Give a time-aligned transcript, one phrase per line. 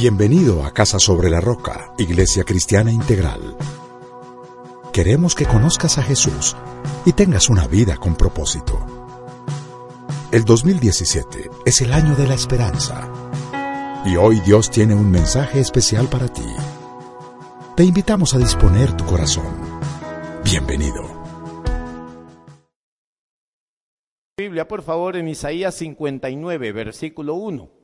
[0.00, 3.56] Bienvenido a Casa sobre la Roca, Iglesia Cristiana Integral.
[4.92, 6.56] Queremos que conozcas a Jesús
[7.04, 8.78] y tengas una vida con propósito.
[10.30, 13.12] El 2017 es el año de la esperanza.
[14.06, 16.46] Y hoy Dios tiene un mensaje especial para ti.
[17.74, 19.52] Te invitamos a disponer tu corazón.
[20.44, 21.02] Bienvenido.
[24.38, 27.77] Biblia, por favor, en Isaías 59, versículo 1.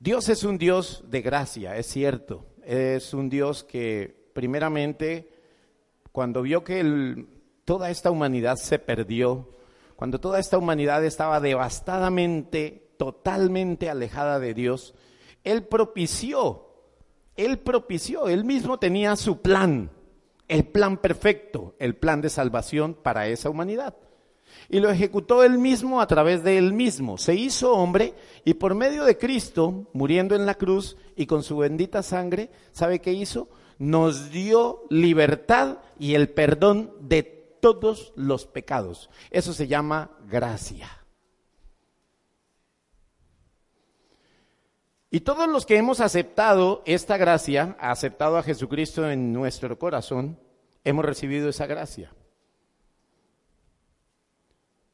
[0.00, 2.46] Dios es un Dios de gracia, es cierto.
[2.62, 5.28] Es un Dios que primeramente,
[6.12, 7.26] cuando vio que
[7.64, 9.56] toda esta humanidad se perdió,
[9.96, 14.94] cuando toda esta humanidad estaba devastadamente, totalmente alejada de Dios,
[15.42, 16.68] Él propició,
[17.34, 19.90] Él propició, Él mismo tenía su plan,
[20.46, 23.96] el plan perfecto, el plan de salvación para esa humanidad
[24.68, 27.18] y lo ejecutó él mismo a través de él mismo.
[27.18, 31.56] Se hizo hombre y por medio de Cristo, muriendo en la cruz y con su
[31.58, 33.48] bendita sangre, ¿sabe qué hizo?
[33.78, 37.22] Nos dio libertad y el perdón de
[37.60, 39.10] todos los pecados.
[39.30, 40.88] Eso se llama gracia.
[45.10, 50.38] Y todos los que hemos aceptado esta gracia, aceptado a Jesucristo en nuestro corazón,
[50.84, 52.12] hemos recibido esa gracia.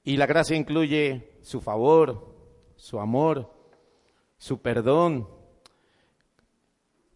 [0.05, 2.35] Y la gracia incluye su favor,
[2.77, 3.51] su amor,
[4.37, 5.29] su perdón.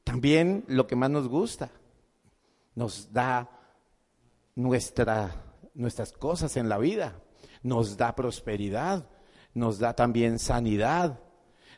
[0.04, 1.70] También lo que más nos gusta,
[2.74, 3.50] nos da
[4.54, 7.20] nuestra, nuestras cosas en la vida,
[7.62, 9.06] nos da prosperidad,
[9.52, 11.20] nos da también sanidad,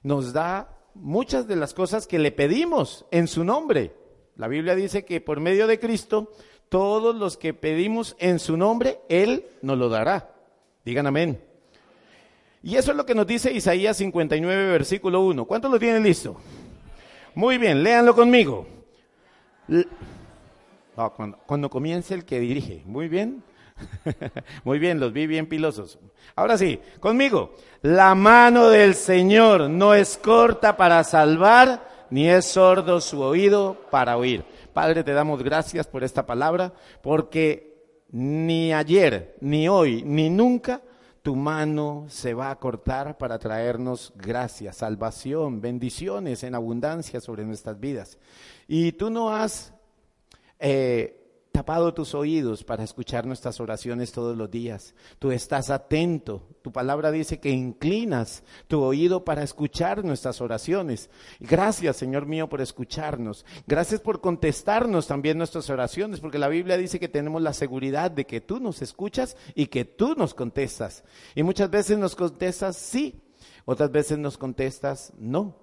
[0.04, 3.96] nos da muchas de las cosas que le pedimos en su nombre.
[4.36, 6.30] La Biblia dice que por medio de Cristo,
[6.68, 10.29] todos los que pedimos en su nombre, Él nos lo dará.
[10.84, 11.40] Digan amén.
[12.62, 15.44] Y eso es lo que nos dice Isaías 59, versículo 1.
[15.46, 16.36] ¿Cuántos lo tienen listo?
[17.34, 18.66] Muy bien, léanlo conmigo.
[21.46, 22.82] cuando, comience el que dirige.
[22.84, 23.42] Muy bien.
[24.64, 25.98] Muy bien, los vi bien pilosos.
[26.36, 27.54] Ahora sí, conmigo.
[27.80, 34.18] La mano del Señor no es corta para salvar, ni es sordo su oído para
[34.18, 34.44] oír.
[34.74, 37.69] Padre, te damos gracias por esta palabra, porque
[38.12, 40.82] ni ayer, ni hoy, ni nunca
[41.22, 47.78] tu mano se va a cortar para traernos gracia, salvación, bendiciones en abundancia sobre nuestras
[47.78, 48.18] vidas.
[48.66, 49.74] Y tú no has
[50.58, 51.19] eh,
[51.52, 54.94] tapado tus oídos para escuchar nuestras oraciones todos los días.
[55.18, 56.46] Tú estás atento.
[56.62, 61.10] Tu palabra dice que inclinas tu oído para escuchar nuestras oraciones.
[61.40, 63.44] Gracias, Señor mío, por escucharnos.
[63.66, 68.26] Gracias por contestarnos también nuestras oraciones, porque la Biblia dice que tenemos la seguridad de
[68.26, 71.04] que tú nos escuchas y que tú nos contestas.
[71.34, 73.20] Y muchas veces nos contestas sí,
[73.64, 75.56] otras veces nos contestas no.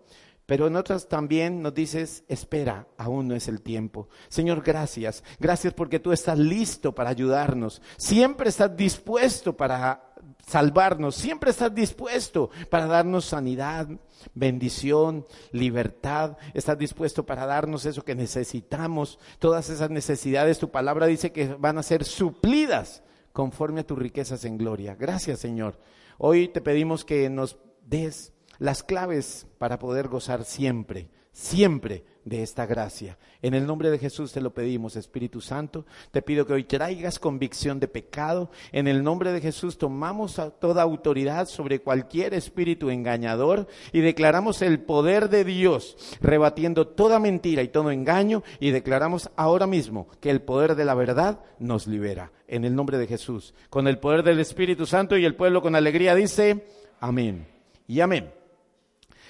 [0.47, 4.07] Pero en otras también nos dices, espera, aún no es el tiempo.
[4.29, 5.21] Señor, gracias.
[5.39, 7.81] Gracias porque tú estás listo para ayudarnos.
[7.97, 10.13] Siempre estás dispuesto para
[10.47, 11.15] salvarnos.
[11.15, 13.89] Siempre estás dispuesto para darnos sanidad,
[14.33, 16.37] bendición, libertad.
[16.53, 19.19] Estás dispuesto para darnos eso que necesitamos.
[19.39, 23.03] Todas esas necesidades, tu palabra dice que van a ser suplidas
[23.33, 24.95] conforme a tus riquezas en gloria.
[24.95, 25.77] Gracias, Señor.
[26.17, 32.65] Hoy te pedimos que nos des las claves para poder gozar siempre, siempre de esta
[32.65, 33.17] gracia.
[33.41, 35.85] En el nombre de Jesús te lo pedimos, Espíritu Santo.
[36.11, 38.51] Te pido que hoy traigas convicción de pecado.
[38.73, 44.81] En el nombre de Jesús tomamos toda autoridad sobre cualquier espíritu engañador y declaramos el
[44.81, 50.41] poder de Dios, rebatiendo toda mentira y todo engaño y declaramos ahora mismo que el
[50.41, 52.33] poder de la verdad nos libera.
[52.49, 55.75] En el nombre de Jesús, con el poder del Espíritu Santo y el pueblo con
[55.75, 56.65] alegría dice,
[56.99, 57.47] amén
[57.87, 58.36] y amén.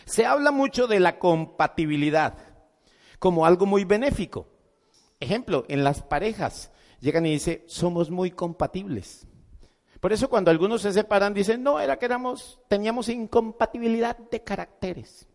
[0.07, 2.37] Se habla mucho de la compatibilidad
[3.19, 4.47] como algo muy benéfico.
[5.19, 9.27] Ejemplo, en las parejas llegan y dicen, somos muy compatibles.
[9.99, 15.27] Por eso cuando algunos se separan dicen, no, era que éramos, teníamos incompatibilidad de caracteres.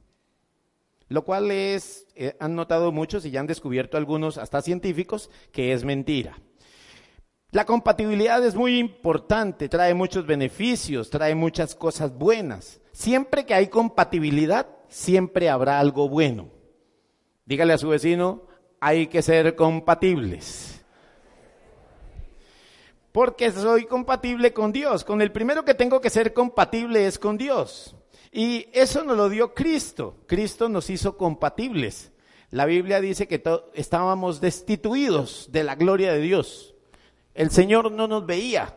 [1.08, 5.74] Lo cual es, eh, han notado muchos y ya han descubierto algunos, hasta científicos, que
[5.74, 6.38] es mentira.
[7.52, 12.80] La compatibilidad es muy importante, trae muchos beneficios, trae muchas cosas buenas.
[12.92, 16.48] Siempre que hay compatibilidad, siempre habrá algo bueno.
[17.44, 18.44] Dígale a su vecino,
[18.80, 20.82] hay que ser compatibles.
[23.12, 25.04] Porque soy compatible con Dios.
[25.04, 27.94] Con el primero que tengo que ser compatible es con Dios.
[28.32, 30.16] Y eso nos lo dio Cristo.
[30.26, 32.12] Cristo nos hizo compatibles.
[32.48, 33.42] La Biblia dice que
[33.74, 36.71] estábamos destituidos de la gloria de Dios.
[37.34, 38.76] El Señor no nos veía.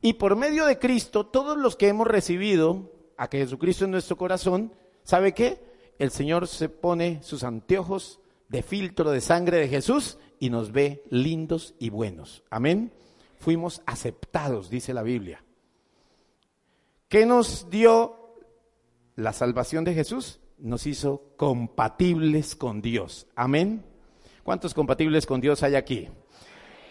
[0.00, 4.72] Y por medio de Cristo, todos los que hemos recibido a Jesucristo en nuestro corazón,
[5.02, 5.66] ¿sabe qué?
[5.98, 11.02] el Señor se pone sus anteojos de filtro de sangre de Jesús y nos ve
[11.10, 12.44] lindos y buenos.
[12.50, 12.92] Amén.
[13.38, 15.42] Fuimos aceptados, dice la Biblia.
[17.08, 18.34] ¿Qué nos dio
[19.14, 20.40] la salvación de Jesús?
[20.58, 23.26] Nos hizo compatibles con Dios.
[23.34, 23.84] Amén.
[24.42, 26.08] ¿Cuántos compatibles con Dios hay aquí?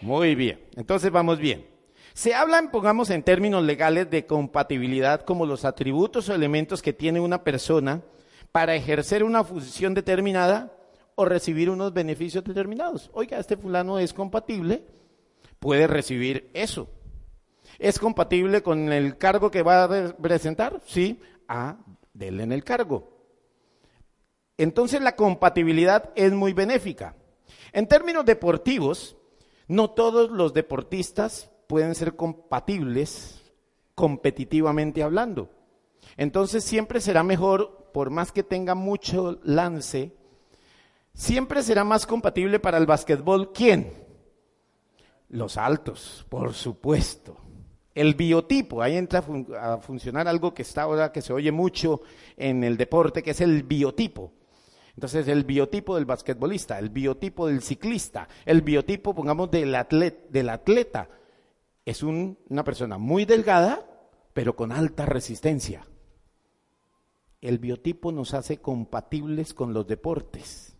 [0.00, 0.60] Muy bien.
[0.76, 1.66] Entonces vamos bien.
[2.14, 7.20] Se hablan, pongamos en términos legales, de compatibilidad como los atributos o elementos que tiene
[7.20, 8.02] una persona
[8.52, 10.72] para ejercer una función determinada
[11.14, 13.10] o recibir unos beneficios determinados.
[13.12, 14.84] Oiga, este fulano es compatible,
[15.58, 16.88] puede recibir eso.
[17.78, 20.80] ¿Es compatible con el cargo que va a presentar?
[20.86, 21.76] Sí, a
[22.14, 23.12] denle en el cargo.
[24.56, 27.14] Entonces la compatibilidad es muy benéfica.
[27.72, 29.16] En términos deportivos,
[29.68, 33.42] no todos los deportistas pueden ser compatibles
[33.94, 35.50] competitivamente hablando.
[36.16, 40.16] Entonces siempre será mejor, por más que tenga mucho lance,
[41.16, 43.90] Siempre será más compatible para el básquetbol quién?
[45.30, 47.38] Los altos, por supuesto.
[47.94, 49.24] El biotipo, ahí entra
[49.58, 52.02] a funcionar algo que está ahora que se oye mucho
[52.36, 54.34] en el deporte, que es el biotipo.
[54.96, 59.76] Entonces, el biotipo del basquetbolista, el biotipo del ciclista, el biotipo, pongamos, del
[60.30, 61.08] del atleta.
[61.84, 63.86] es una persona muy delgada,
[64.32, 65.86] pero con alta resistencia.
[67.42, 70.76] El biotipo nos hace compatibles con los deportes.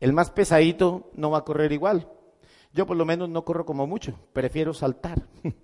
[0.00, 2.10] El más pesadito no va a correr igual.
[2.72, 5.22] Yo por lo menos no corro como mucho, prefiero saltar.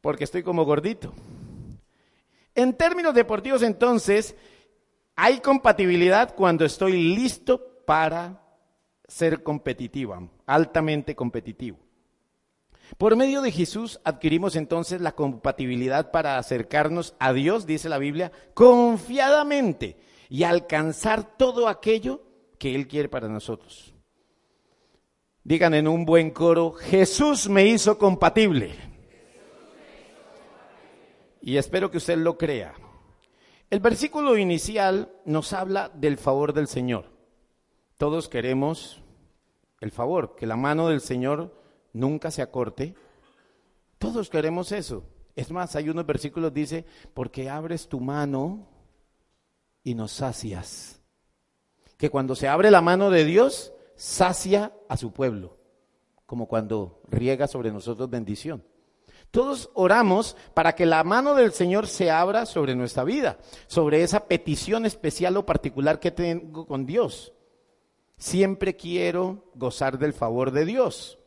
[0.00, 1.12] Porque estoy como gordito.
[2.54, 4.36] En términos deportivos entonces,
[5.16, 8.42] hay compatibilidad cuando estoy listo para
[9.08, 11.78] ser competitiva, altamente competitivo.
[12.98, 18.30] Por medio de Jesús adquirimos entonces la compatibilidad para acercarnos a Dios, dice la Biblia,
[18.54, 19.96] confiadamente
[20.28, 22.22] y alcanzar todo aquello
[22.58, 23.94] que Él quiere para nosotros.
[25.42, 28.74] Digan en un buen coro, Jesús me hizo compatible.
[31.40, 32.74] Y espero que usted lo crea.
[33.68, 37.06] El versículo inicial nos habla del favor del Señor.
[37.96, 39.02] Todos queremos
[39.80, 41.52] el favor, que la mano del Señor
[41.92, 42.94] nunca se acorte.
[43.98, 45.04] Todos queremos eso.
[45.34, 48.68] Es más, hay unos versículos dice, porque abres tu mano
[49.82, 51.02] y nos sacias.
[51.98, 55.58] Que cuando se abre la mano de Dios, sacia a su pueblo,
[56.24, 58.64] como cuando riega sobre nosotros bendición.
[59.30, 64.26] Todos oramos para que la mano del Señor se abra sobre nuestra vida, sobre esa
[64.26, 67.32] petición especial o particular que tengo con Dios.
[68.16, 71.18] Siempre quiero gozar del favor de Dios.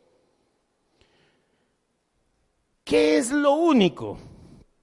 [2.83, 4.17] ¿Qué es lo único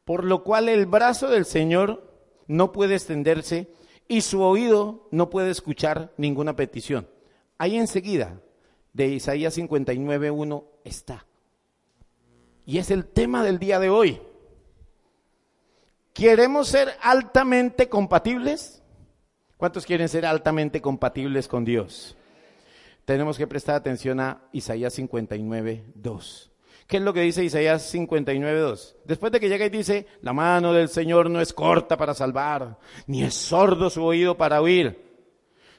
[0.07, 2.09] por lo cual el brazo del Señor
[2.47, 3.73] no puede extenderse
[4.07, 7.09] y su oído no puede escuchar ninguna petición.
[7.59, 8.41] Ahí enseguida,
[8.93, 11.27] de Isaías 59.1 está.
[12.67, 14.21] Y es el tema del día de hoy.
[16.13, 18.83] ¿Queremos ser altamente compatibles?
[19.57, 22.17] ¿Cuántos quieren ser altamente compatibles con Dios?
[23.05, 26.51] Tenemos que prestar atención a Isaías 59.2.
[26.89, 28.97] ¿Qué es lo que dice Isaías 59.2?
[29.05, 32.79] Después de que llega y dice, la mano del Señor no es corta para salvar,
[33.07, 35.05] ni es sordo su oído para oír.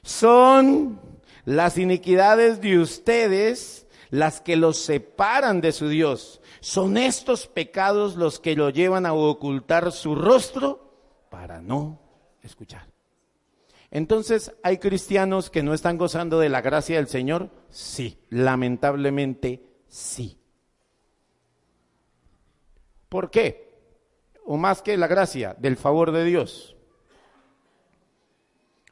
[0.02, 1.00] Son
[1.44, 6.40] las iniquidades de ustedes las que los separan de su Dios.
[6.60, 10.92] Son estos pecados los que lo llevan a ocultar su rostro
[11.30, 12.00] para no
[12.42, 12.88] escuchar.
[13.90, 17.50] Entonces, ¿hay cristianos que no están gozando de la gracia del Señor?
[17.70, 20.38] Sí, lamentablemente sí.
[23.08, 23.68] ¿Por qué?
[24.44, 26.76] O más que la gracia, del favor de Dios.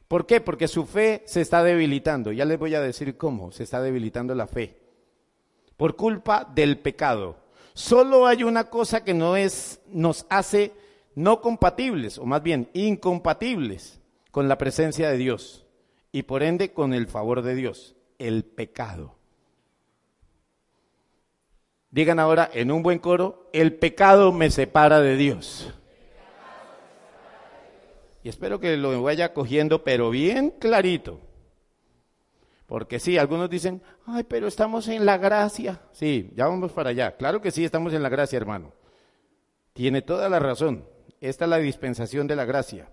[0.07, 0.41] ¿Por qué?
[0.41, 2.31] Porque su fe se está debilitando.
[2.31, 4.86] Ya les voy a decir cómo se está debilitando la fe.
[5.77, 7.37] Por culpa del pecado.
[7.73, 10.73] Solo hay una cosa que no es, nos hace
[11.15, 15.65] no compatibles, o más bien incompatibles con la presencia de Dios
[16.11, 19.15] y por ende con el favor de Dios, el pecado.
[21.89, 25.73] Digan ahora en un buen coro, el pecado me separa de Dios.
[28.23, 31.19] Y espero que lo vaya cogiendo, pero bien clarito.
[32.67, 35.81] Porque sí, algunos dicen, ay, pero estamos en la gracia.
[35.93, 37.15] Sí, ya vamos para allá.
[37.15, 38.73] Claro que sí, estamos en la gracia, hermano.
[39.71, 40.85] Tiene toda la razón.
[41.21, 42.91] Esta es la dispensación de la gracia.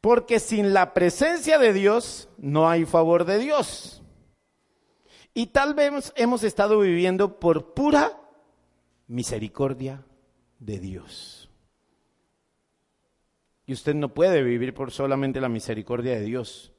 [0.00, 4.02] Porque sin la presencia de Dios no hay favor de Dios.
[5.34, 8.18] Y tal vez hemos estado viviendo por pura
[9.08, 10.06] misericordia
[10.58, 11.50] de Dios.
[13.66, 16.72] Y usted no puede vivir por solamente la misericordia de Dios.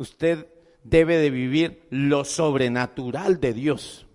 [0.00, 0.46] Usted
[0.82, 4.06] debe de vivir lo sobrenatural de Dios.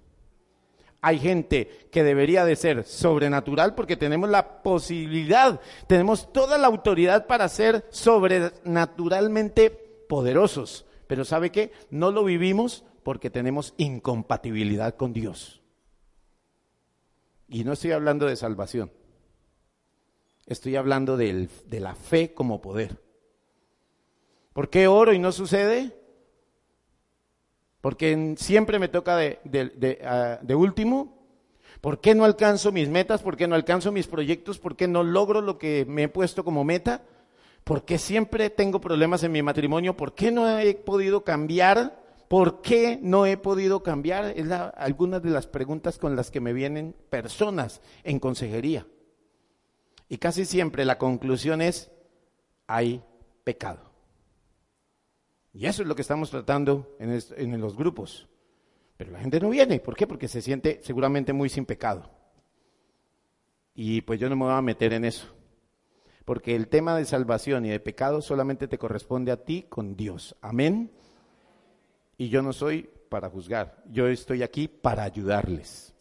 [0.99, 7.27] Hay gente que debería de ser sobrenatural porque tenemos la posibilidad, tenemos toda la autoridad
[7.27, 9.69] para ser sobrenaturalmente
[10.09, 10.87] poderosos.
[11.05, 11.71] Pero ¿sabe qué?
[11.91, 15.61] No lo vivimos porque tenemos incompatibilidad con Dios.
[17.47, 18.91] Y no estoy hablando de salvación.
[20.47, 23.04] Estoy hablando de la fe como poder.
[24.55, 25.91] ¿Por qué oro y no sucede?
[27.81, 31.27] Porque siempre me toca de, ah, de, último.
[31.81, 33.21] ¿Por qué no alcanzo mis metas?
[33.21, 34.57] ¿Por qué no alcanzo mis proyectos?
[34.57, 37.03] ¿Por qué no logro lo que me he puesto como meta?
[37.65, 39.97] ¿Por qué siempre tengo problemas en mi matrimonio?
[39.97, 42.01] ¿Por qué no he podido cambiar?
[42.29, 44.27] ¿Por qué no he podido cambiar?
[44.37, 48.87] Es algunas de las preguntas con las que me vienen personas en consejería.
[50.07, 51.91] Y casi siempre la conclusión es,
[52.67, 53.03] hay
[53.43, 53.84] pecado.
[55.55, 58.27] Y eso es lo que estamos tratando en, en los grupos.
[58.97, 59.79] Pero la gente no viene.
[59.79, 60.05] ¿Por qué?
[60.05, 62.11] Porque se siente seguramente muy sin pecado.
[63.73, 65.33] Y pues yo no me voy a meter en eso.
[66.25, 70.35] Porque el tema de salvación y de pecado solamente te corresponde a ti con Dios.
[70.41, 70.91] Amén.
[72.17, 73.81] Y yo no soy para juzgar.
[73.89, 75.95] Yo estoy aquí para ayudarles.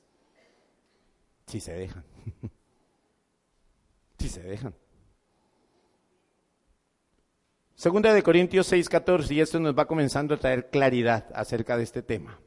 [1.47, 2.05] Si se dejan.
[4.19, 4.75] si se dejan.
[7.85, 12.01] Segunda de Corintios 6:14, y esto nos va comenzando a traer claridad acerca de este
[12.01, 12.41] tema.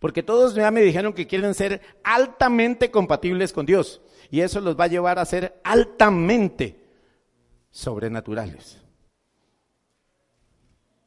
[0.00, 4.76] Porque todos ya me dijeron que quieren ser altamente compatibles con Dios, y eso los
[4.76, 6.76] va a llevar a ser altamente
[7.70, 8.82] sobrenaturales.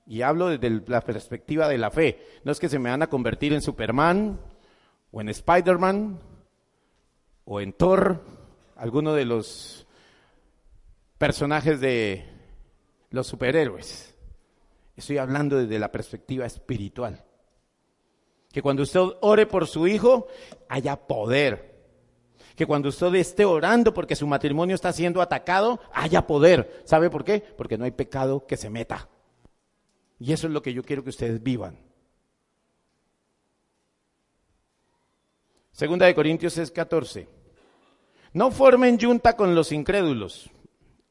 [0.07, 2.25] Y hablo desde la perspectiva de la fe.
[2.45, 4.39] No es que se me van a convertir en Superman,
[5.11, 6.21] o en Spider-Man,
[7.43, 8.23] o en Thor,
[8.77, 9.85] alguno de los
[11.17, 12.28] personajes de
[13.11, 14.15] los superhéroes.
[14.95, 17.23] Estoy hablando desde la perspectiva espiritual.
[18.51, 20.27] Que cuando usted ore por su hijo,
[20.67, 21.69] haya poder.
[22.55, 26.81] Que cuando usted esté orando porque su matrimonio está siendo atacado, haya poder.
[26.83, 27.39] ¿Sabe por qué?
[27.39, 29.07] Porque no hay pecado que se meta.
[30.19, 31.79] Y eso es lo que yo quiero que ustedes vivan.
[35.71, 37.29] Segunda de Corintios es 14.
[38.33, 40.49] No formen yunta con los incrédulos.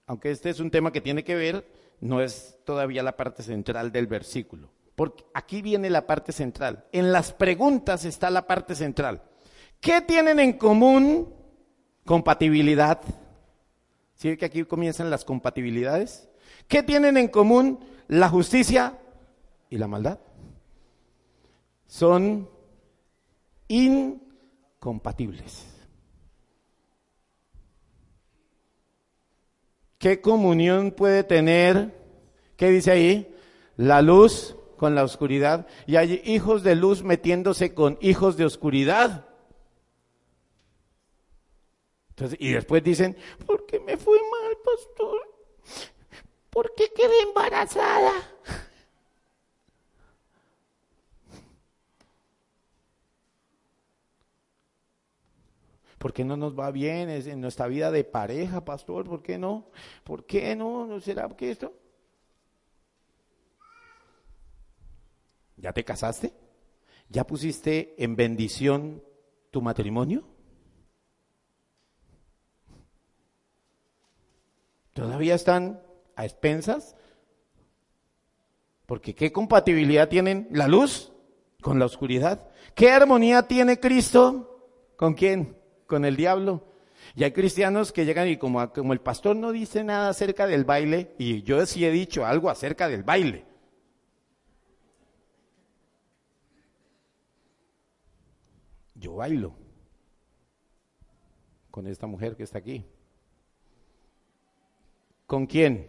[0.07, 1.65] Aunque este es un tema que tiene que ver,
[2.01, 4.71] no es todavía la parte central del versículo.
[4.95, 6.85] Porque aquí viene la parte central.
[6.93, 9.23] En las preguntas está la parte central.
[9.81, 11.33] ¿Qué tienen en común?
[12.05, 13.01] Compatibilidad.
[14.15, 16.29] ¿Sí que aquí comienzan las compatibilidades?
[16.67, 17.79] ¿Qué tienen en común
[18.09, 18.99] la justicia
[19.71, 20.19] y la maldad?
[21.87, 22.49] Son
[23.69, 25.78] incompatibles.
[29.99, 31.93] ¿Qué comunión puede tener?
[32.57, 33.37] ¿Qué dice ahí?
[33.77, 35.67] La luz con la oscuridad.
[35.87, 39.27] Y hay hijos de luz metiéndose con hijos de oscuridad.
[42.39, 45.21] Y después dicen, ¿por qué me fue mal, pastor?
[46.51, 48.13] ¿Por qué quedé embarazada?
[55.99, 59.05] ¿Por qué no nos va bien en nuestra vida de pareja, pastor?
[59.05, 59.67] ¿Por qué no?
[60.05, 60.87] ¿Por qué no?
[60.87, 61.75] ¿No será que esto?
[65.57, 66.33] ¿Ya te casaste?
[67.09, 69.03] ¿Ya pusiste en bendición
[69.51, 70.25] tu matrimonio?
[74.93, 75.83] ¿Todavía están
[76.15, 76.97] a expensas?
[78.87, 81.13] Porque ¿qué compatibilidad tienen la luz
[81.61, 82.51] con la oscuridad?
[82.77, 85.58] ¿Qué armonía tiene Cristo con quién?
[85.89, 86.63] Con el diablo.
[87.17, 90.65] Y hay cristianos que llegan y como, como el pastor no dice nada acerca del
[90.65, 93.45] baile, y yo sí he dicho algo acerca del baile.
[98.95, 99.55] Yo bailo
[101.71, 102.85] con esta mujer que está aquí.
[105.27, 105.89] ¿Con quién?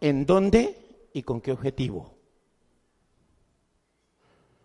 [0.00, 2.14] ¿En dónde y con qué objetivo?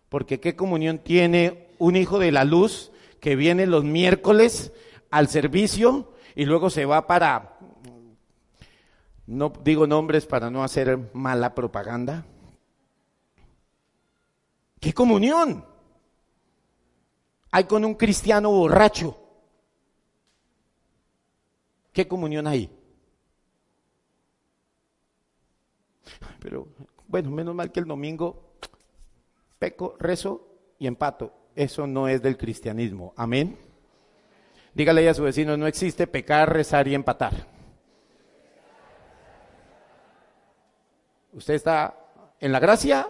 [0.10, 4.72] Porque ¿qué comunión tiene un hijo de la luz que viene los miércoles
[5.10, 7.58] al servicio y luego se va para,
[9.26, 12.26] no digo nombres para no hacer mala propaganda.
[14.80, 15.66] ¿Qué comunión?
[17.52, 19.18] Hay con un cristiano borracho.
[21.92, 22.70] ¿Qué comunión hay?
[26.40, 26.68] Pero
[27.08, 28.54] bueno, menos mal que el domingo
[29.58, 30.48] peco, rezo
[30.78, 31.34] y empato.
[31.58, 33.16] Eso no es del cristianismo.
[33.18, 33.58] Amén.
[34.76, 37.34] Dígale a su vecino, no existe pecar, rezar y empatar.
[41.34, 41.98] ¿Usted está
[42.40, 43.08] en la gracia?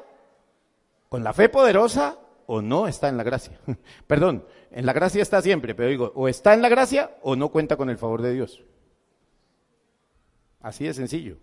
[1.09, 2.19] ¿Con la fe poderosa?
[2.45, 3.59] ¿O no está en la gracia?
[4.07, 7.49] Perdón, en la gracia está siempre, pero digo, o está en la gracia o no
[7.49, 8.63] cuenta con el favor de Dios.
[10.61, 11.35] Así de sencillo.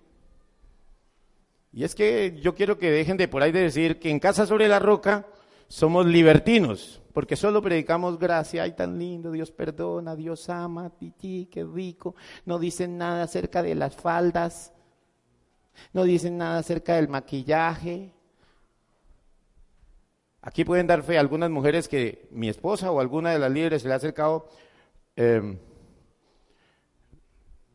[1.70, 4.46] Y es que yo quiero que dejen de por ahí de decir que en casa
[4.46, 5.26] sobre la roca
[5.68, 11.64] somos libertinos, porque solo predicamos gracia, ay tan lindo, Dios perdona, Dios ama, titi, qué
[11.64, 12.14] rico.
[12.44, 14.72] No dicen nada acerca de las faldas,
[15.92, 18.12] no dicen nada acerca del maquillaje.
[20.42, 23.82] Aquí pueden dar fe a algunas mujeres que mi esposa o alguna de las líderes
[23.82, 24.48] se le ha acercado,
[25.16, 25.58] eh,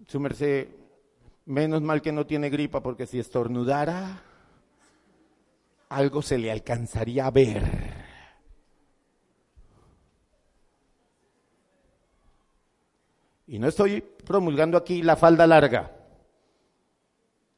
[0.07, 0.67] su merced,
[1.45, 4.21] menos mal que no tiene gripa, porque si estornudara,
[5.89, 7.63] algo se le alcanzaría a ver.
[13.47, 15.91] Y no estoy promulgando aquí la falda larga,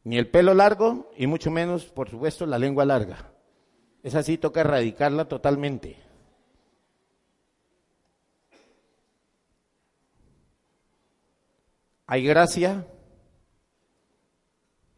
[0.06, 3.34] ni el pelo largo, y mucho menos, por supuesto, la lengua larga.
[4.02, 5.98] Esa sí toca erradicarla totalmente.
[12.08, 12.88] Hay gracia,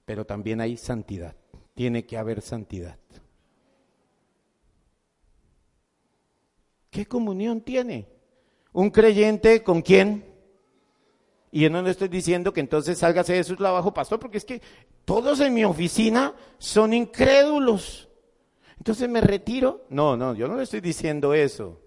[0.05, 1.35] pero también hay santidad.
[1.73, 2.97] Tiene que haber santidad.
[6.93, 8.07] ¿Qué comunión tiene?
[8.71, 10.23] ¿Un creyente con quién?
[11.51, 14.45] Y yo no le estoy diciendo que entonces sálgase de su trabajo, pastor, porque es
[14.45, 14.61] que
[15.03, 18.09] todos en mi oficina son incrédulos.
[18.77, 19.87] Entonces me retiro.
[19.89, 21.81] No, no, yo no le estoy diciendo eso.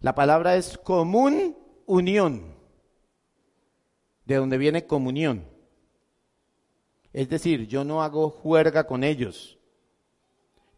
[0.00, 1.56] La palabra es común
[1.86, 2.54] unión,
[4.26, 5.46] de donde viene comunión.
[7.14, 9.58] Es decir, yo no hago juerga con ellos.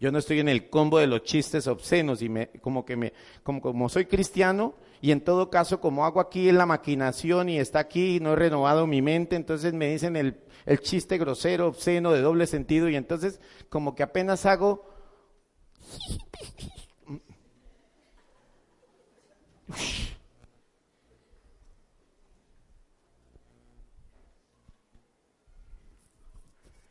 [0.04, 3.14] Yo no estoy en el combo de los chistes obscenos y me, como que me,
[3.42, 7.58] como, como soy cristiano y en todo caso como hago aquí en la maquinación y
[7.58, 11.68] está aquí y no he renovado mi mente, entonces me dicen el, el chiste grosero,
[11.68, 13.40] obsceno, de doble sentido y entonces
[13.71, 14.84] como que apenas hago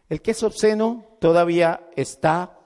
[0.09, 2.57] El que es obsceno todavía está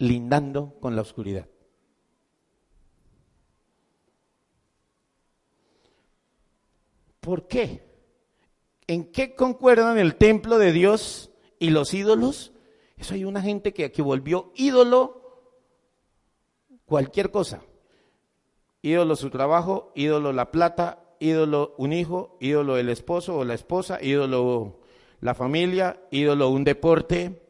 [0.00, 1.46] lindando con la oscuridad.
[7.20, 7.86] ¿Por qué?
[8.86, 12.52] ¿En qué concuerdan el templo de Dios y los ídolos?
[12.96, 15.20] Eso hay una gente que, que volvió ídolo
[16.86, 17.62] cualquier cosa.
[18.80, 24.02] Ídolo su trabajo, ídolo la plata, ídolo un hijo, ídolo el esposo o la esposa,
[24.02, 24.80] ídolo
[25.20, 27.49] la familia, ídolo un deporte,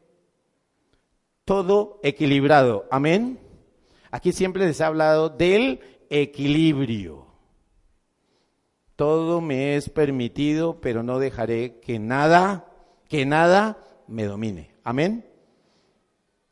[1.45, 2.85] todo equilibrado.
[2.91, 3.39] Amén.
[4.11, 7.27] Aquí siempre les ha hablado del equilibrio.
[8.95, 12.67] Todo me es permitido, pero no dejaré que nada,
[13.07, 14.75] que nada me domine.
[14.83, 15.25] Amén.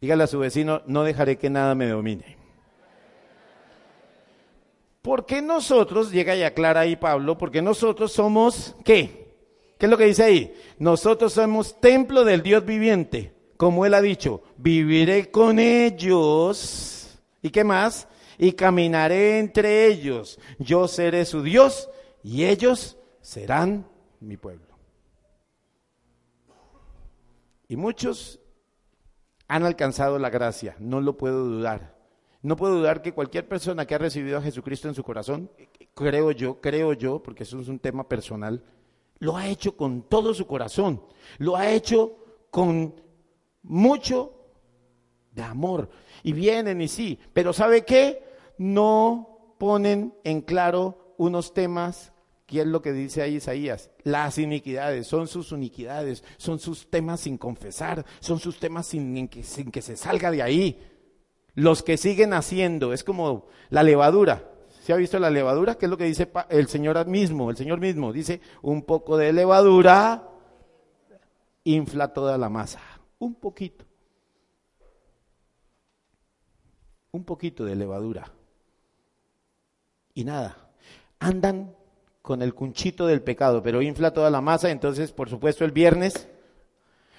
[0.01, 2.37] Dígale a su vecino, no dejaré que nada me domine.
[5.01, 9.35] Porque nosotros, llega y aclara ahí Pablo, porque nosotros somos, ¿qué?
[9.77, 10.53] ¿Qué es lo que dice ahí?
[10.77, 13.33] Nosotros somos templo del Dios viviente.
[13.59, 17.19] Como él ha dicho, viviré con ellos.
[17.41, 18.07] ¿Y qué más?
[18.37, 20.39] Y caminaré entre ellos.
[20.59, 21.89] Yo seré su Dios
[22.23, 23.85] y ellos serán
[24.21, 24.77] mi pueblo.
[27.67, 28.39] Y muchos
[29.49, 31.97] han alcanzado la gracia, no lo puedo dudar.
[32.41, 35.51] No puedo dudar que cualquier persona que ha recibido a Jesucristo en su corazón,
[35.95, 38.63] creo yo, creo yo, porque eso es un tema personal,
[39.17, 41.03] lo ha hecho con todo su corazón,
[41.39, 42.15] lo ha hecho
[42.51, 43.08] con
[43.63, 44.33] mucho
[45.31, 45.89] de amor.
[46.23, 48.23] Y vienen y sí, pero ¿sabe qué?
[48.57, 52.11] No ponen en claro unos temas,
[52.45, 53.89] ¿qué es lo que dice ahí Isaías?
[54.03, 59.43] Las iniquidades, son sus iniquidades, son sus temas sin confesar, son sus temas sin, que,
[59.43, 60.79] sin que se salga de ahí.
[61.55, 64.49] Los que siguen haciendo, es como la levadura.
[64.81, 65.75] ¿Se ha visto la levadura?
[65.75, 67.49] ¿Qué es lo que dice el Señor mismo?
[67.49, 70.29] El Señor mismo dice, un poco de levadura
[71.63, 72.79] infla toda la masa.
[73.19, 73.85] Un poquito.
[77.11, 78.31] Un poquito de levadura.
[80.13, 80.71] Y nada.
[81.19, 81.75] Andan
[82.21, 84.69] con el cunchito del pecado, pero infla toda la masa.
[84.69, 86.29] Entonces, por supuesto, el viernes,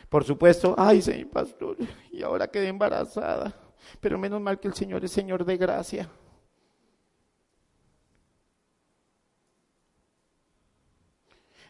[0.08, 1.76] por supuesto, ay, señor pastor,
[2.12, 3.54] y ahora quedé embarazada.
[4.00, 6.08] Pero menos mal que el Señor es Señor de gracia.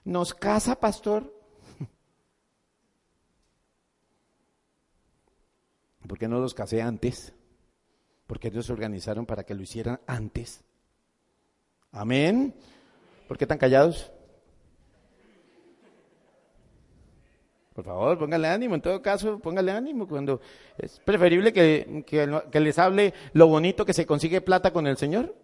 [0.04, 1.32] ¿Nos casa, pastor?
[6.08, 7.32] ¿Por qué no los casé antes?
[8.28, 10.62] Porque ellos se organizaron para que lo hicieran antes.
[11.90, 12.54] Amén.
[13.26, 14.12] ¿Por qué tan callados?
[17.74, 18.74] Por favor, póngale ánimo.
[18.74, 20.06] En todo caso, póngale ánimo.
[20.06, 20.40] Cuando
[20.76, 25.34] es preferible que, que, les hable lo bonito que se consigue plata con el Señor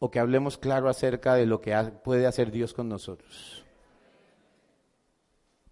[0.00, 3.63] o que hablemos claro acerca de lo que puede hacer Dios con nosotros.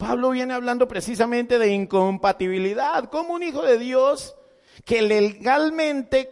[0.02, 3.08] Pablo viene hablando precisamente de incompatibilidad.
[3.08, 4.34] Como un hijo de Dios
[4.84, 6.28] que legalmente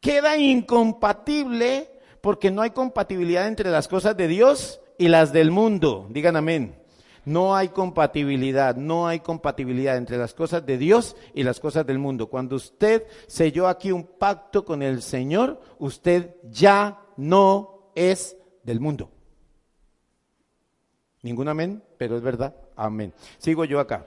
[0.00, 1.88] queda incompatible
[2.20, 6.08] porque no hay compatibilidad entre las cosas de Dios y las del mundo.
[6.10, 6.82] Digan amén.
[7.24, 12.00] No hay compatibilidad, no hay compatibilidad entre las cosas de Dios y las cosas del
[12.00, 12.26] mundo.
[12.26, 19.12] Cuando usted selló aquí un pacto con el Señor, usted ya no es del mundo.
[21.22, 22.63] Ningún amén, pero es verdad.
[22.76, 23.12] Amén.
[23.38, 24.06] Sigo yo acá.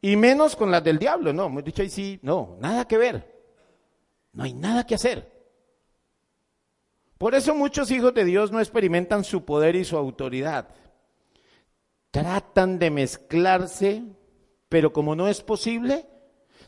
[0.00, 1.46] Y menos con las del diablo, no.
[1.46, 3.34] Hemos dicho ahí sí, no, nada que ver.
[4.32, 5.32] No hay nada que hacer.
[7.18, 10.68] Por eso muchos hijos de Dios no experimentan su poder y su autoridad.
[12.10, 14.04] Tratan de mezclarse,
[14.68, 16.06] pero como no es posible,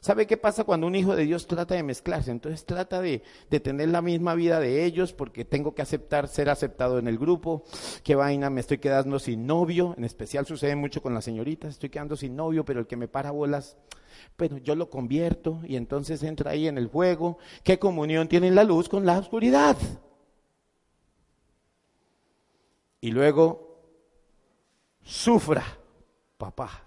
[0.01, 2.31] ¿sabe qué pasa cuando un hijo de Dios trata de mezclarse?
[2.31, 3.23] Entonces trata de,
[3.63, 7.65] tener la misma vida de ellos porque tengo que aceptar ser aceptado en el grupo.
[8.03, 9.95] Qué vaina, me estoy quedando sin novio.
[9.97, 13.09] En especial sucede mucho con las señoritas, estoy quedando sin novio, pero el que me
[13.09, 13.77] para bolas
[14.37, 17.39] bueno, yo lo convierto y entonces entra ahí en el fuego.
[17.63, 19.77] ¿Qué comunión tiene la luz con la oscuridad?
[23.01, 23.81] Y luego,
[25.03, 25.65] sufra,
[26.37, 26.85] papá.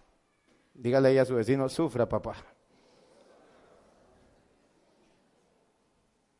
[0.74, 2.36] Dígale ahí a su vecino, sufra, papá.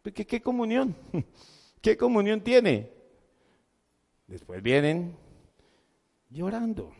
[0.04, 0.96] ¿Qué, qué comunión?
[1.82, 2.92] ¿Qué comunión tiene?
[4.28, 5.18] Después vienen
[6.30, 6.94] llorando.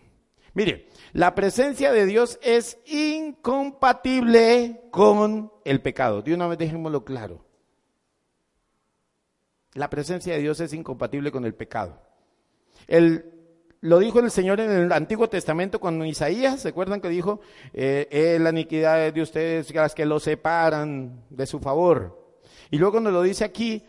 [0.54, 6.22] Mire, la presencia de Dios es incompatible con el pecado.
[6.22, 7.46] De una vez dejémoslo claro.
[9.74, 12.02] La presencia de Dios es incompatible con el pecado.
[12.88, 13.24] El,
[13.80, 17.40] lo dijo el Señor en el Antiguo Testamento cuando Isaías, ¿se acuerdan que dijo,
[17.72, 22.21] eh, es la iniquidad de ustedes las que lo separan de su favor?
[22.72, 23.84] Y luego cuando lo dice aquí,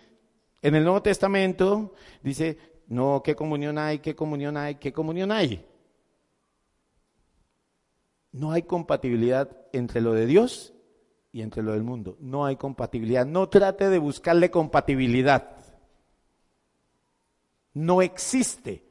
[0.61, 4.01] en el Nuevo Testamento, dice, no, ¿qué comunión hay?
[4.01, 4.75] ¿Qué comunión hay?
[4.75, 5.65] ¿Qué comunión hay?
[8.33, 10.75] No hay compatibilidad entre lo de Dios
[11.33, 12.17] y entre lo del mundo.
[12.21, 13.25] No hay compatibilidad.
[13.25, 15.57] No trate de buscarle compatibilidad.
[17.75, 18.85] No existe.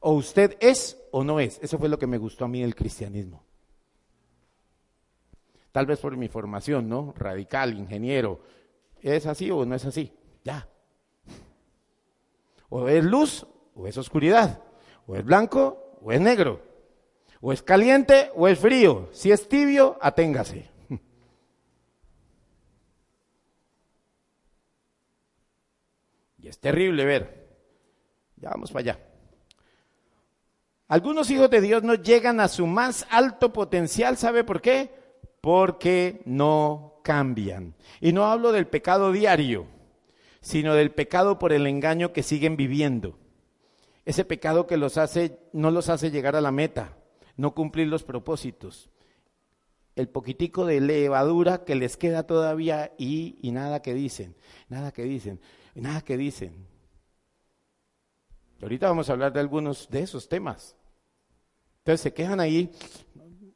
[0.00, 1.58] O usted es o no es.
[1.62, 3.44] Eso fue lo que me gustó a mí del cristianismo.
[5.72, 7.12] Tal vez por mi formación, ¿no?
[7.16, 8.40] Radical, ingeniero.
[9.02, 10.12] ¿Es así o no es así?
[10.44, 10.68] Ya.
[12.68, 14.62] O es luz o es oscuridad.
[15.06, 16.62] O es blanco o es negro.
[17.40, 19.08] O es caliente o es frío.
[19.12, 20.70] Si es tibio, aténgase.
[26.38, 27.48] Y es terrible ver.
[28.36, 29.00] Ya vamos para allá.
[30.88, 34.94] Algunos hijos de Dios no llegan a su más alto potencial, ¿sabe por qué?
[35.40, 37.76] Porque no cambian.
[38.00, 39.68] Y no hablo del pecado diario,
[40.40, 43.16] sino del pecado por el engaño que siguen viviendo.
[44.04, 46.96] Ese pecado que los hace, no los hace llegar a la meta
[47.36, 48.90] no cumplir los propósitos.
[49.94, 54.36] El poquitico de levadura que les queda todavía y, nada que dicen,
[54.68, 55.40] nada que dicen,
[55.74, 56.66] nada que dicen.
[58.60, 60.76] ahorita vamos a hablar de algunos de esos temas.
[61.78, 62.70] Entonces se quejan ahí,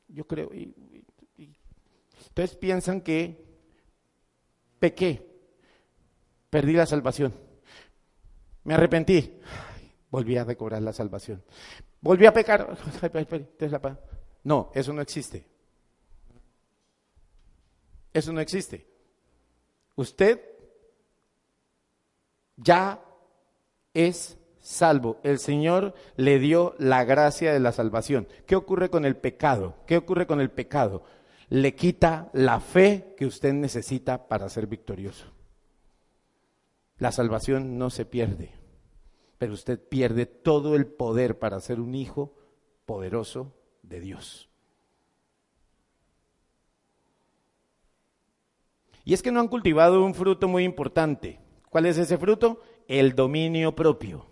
[0.09, 0.51] yo creo,
[2.31, 3.45] entonces piensan que
[4.79, 5.27] pequé,
[6.49, 7.35] perdí la salvación,
[8.65, 9.39] me arrepentí,
[10.11, 11.43] volví a recobrar la salvación.
[12.01, 12.77] Volví a pecar.
[14.43, 15.47] No, eso no existe.
[18.15, 18.87] Eso no existe.
[19.97, 20.41] Usted
[22.57, 23.05] ya
[23.93, 25.21] es salvo.
[25.23, 28.29] El Señor le dio la gracia de la salvación.
[28.47, 29.77] ¿Qué ocurre con el pecado?
[29.87, 31.05] ¿Qué ocurre con el pecado?
[31.51, 35.27] Le quita la fe que usted necesita para ser victorioso.
[36.99, 38.61] La salvación no se pierde
[39.41, 42.35] pero usted pierde todo el poder para ser un hijo
[42.85, 44.51] poderoso de Dios.
[49.03, 51.41] Y es que no han cultivado un fruto muy importante.
[51.71, 52.61] ¿Cuál es ese fruto?
[52.87, 54.27] El dominio propio.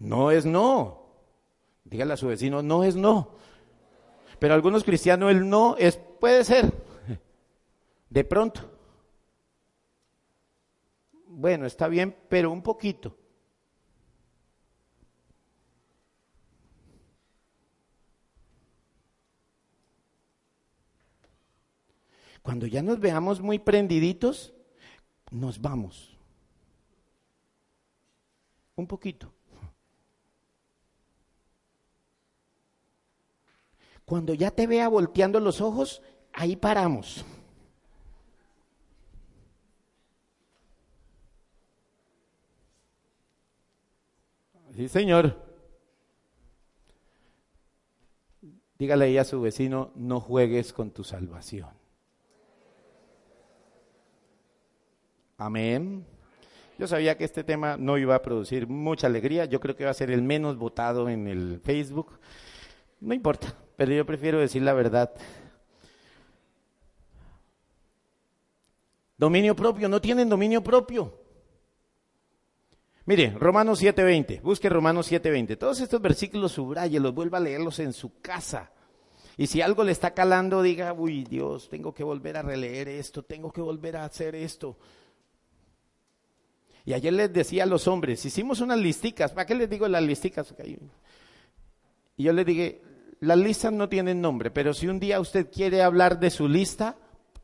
[0.00, 1.12] No es no.
[1.84, 3.36] Dígale a su vecino, no es no.
[4.38, 6.72] Pero algunos cristianos el no es puede ser.
[8.10, 8.78] De pronto.
[11.26, 13.16] Bueno, está bien, pero un poquito.
[22.42, 24.54] Cuando ya nos veamos muy prendiditos,
[25.30, 26.16] nos vamos.
[28.74, 29.37] Un poquito.
[34.08, 36.00] Cuando ya te vea volteando los ojos,
[36.32, 37.26] ahí paramos.
[44.74, 45.36] Sí, señor.
[48.78, 51.68] Dígale ahí a su vecino, no juegues con tu salvación.
[55.36, 56.06] Amén.
[56.78, 59.44] Yo sabía que este tema no iba a producir mucha alegría.
[59.44, 62.18] Yo creo que va a ser el menos votado en el Facebook.
[63.00, 65.14] No importa, pero yo prefiero decir la verdad.
[69.16, 71.14] Dominio propio, no tienen dominio propio.
[73.04, 75.56] Mire, Romanos 7:20, busque Romanos 7:20.
[75.56, 78.72] Todos estos versículos los vuelva a leerlos en su casa.
[79.36, 83.22] Y si algo le está calando, diga, uy Dios, tengo que volver a releer esto,
[83.22, 84.76] tengo que volver a hacer esto.
[86.84, 90.02] Y ayer les decía a los hombres, hicimos unas listicas, ¿para qué les digo las
[90.02, 90.52] listicas?
[92.16, 92.82] Y yo les dije,
[93.20, 96.96] las listas no tienen nombre, pero si un día usted quiere hablar de su lista,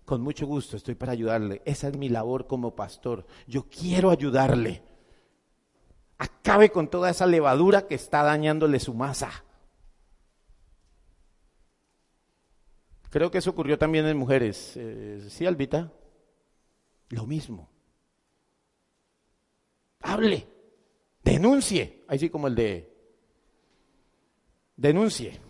[0.04, 1.62] con mucho gusto estoy para ayudarle.
[1.64, 3.26] Esa es mi labor como pastor.
[3.46, 4.82] Yo quiero ayudarle
[6.18, 9.44] acabe con toda esa levadura que está dañándole su masa.
[13.10, 14.72] Creo que eso ocurrió también en mujeres.
[14.76, 15.92] Eh, ¿Sí, Albita?
[17.10, 17.70] Lo mismo.
[20.00, 20.46] Hable,
[21.22, 22.92] denuncie, así como el de
[24.76, 25.40] denuncie.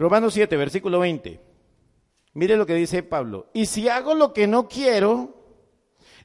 [0.00, 1.38] Romanos 7, versículo 20.
[2.32, 3.50] Mire lo que dice Pablo.
[3.52, 5.34] Y si hago lo que no quiero,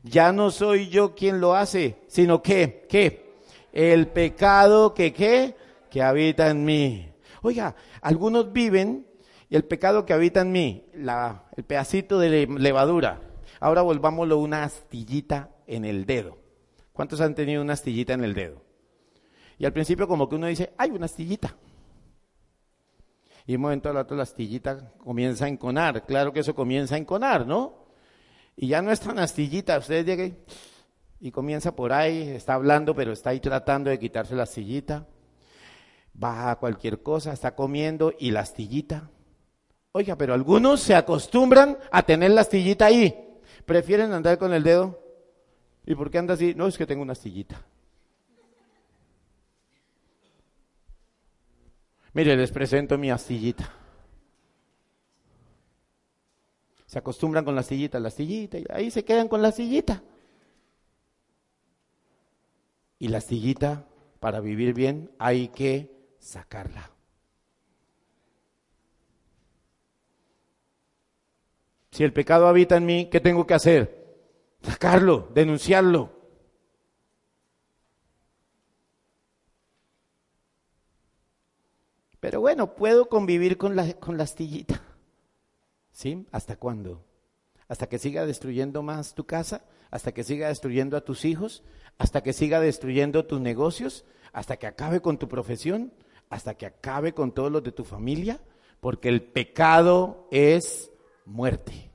[0.02, 3.34] ya no soy yo quien lo hace, sino que, ¿qué?
[3.74, 5.58] El pecado que, ¿qué?
[5.92, 7.12] Que habita en mí.
[7.42, 9.08] Oiga, algunos viven
[9.50, 13.20] y el pecado que habita en mí, la, el pedacito de levadura.
[13.60, 16.38] Ahora volvámoslo una astillita en el dedo.
[16.94, 18.62] ¿Cuántos han tenido una astillita en el dedo?
[19.58, 21.58] Y al principio como que uno dice, hay una astillita.
[23.48, 26.06] Y un momento al otro la astillita comienza a enconar.
[26.06, 27.86] Claro que eso comienza a enconar, ¿no?
[28.56, 30.26] Y ya no es tan astillita, usted llega
[31.20, 35.08] y, comienza por ahí, está hablando, pero está ahí tratando de quitarse la astillita.
[36.22, 39.10] Va a cualquier cosa, está comiendo y la astillita.
[39.92, 43.40] Oiga, pero algunos se acostumbran a tener la astillita ahí.
[43.66, 45.00] Prefieren andar con el dedo.
[45.86, 46.54] ¿Y por qué anda así?
[46.56, 47.62] No, es que tengo una astillita.
[52.16, 53.70] Mire, les presento mi astillita.
[56.86, 60.02] Se acostumbran con la sillita, la sillita, y ahí se quedan con la sillita.
[63.00, 63.86] Y la sillita,
[64.22, 66.90] para vivir bien, hay que sacarla.
[71.92, 74.16] Si el pecado habita en mí, ¿qué tengo que hacer?
[74.62, 76.15] Sacarlo, denunciarlo.
[82.26, 84.82] Pero bueno, puedo convivir con la, con astillita.
[85.92, 86.26] ¿Sí?
[86.32, 87.06] ¿Hasta cuándo?
[87.68, 89.64] ¿Hasta que siga destruyendo más tu casa?
[89.92, 91.62] ¿Hasta que siga destruyendo a tus hijos?
[92.00, 94.06] ¿Hasta que siga destruyendo tus negocios?
[94.34, 95.94] ¿Hasta que acabe con tu profesión?
[96.32, 98.40] ¿Hasta que acabe con todos los de tu familia?
[98.80, 100.92] Porque el pecado es
[101.26, 101.92] muerte.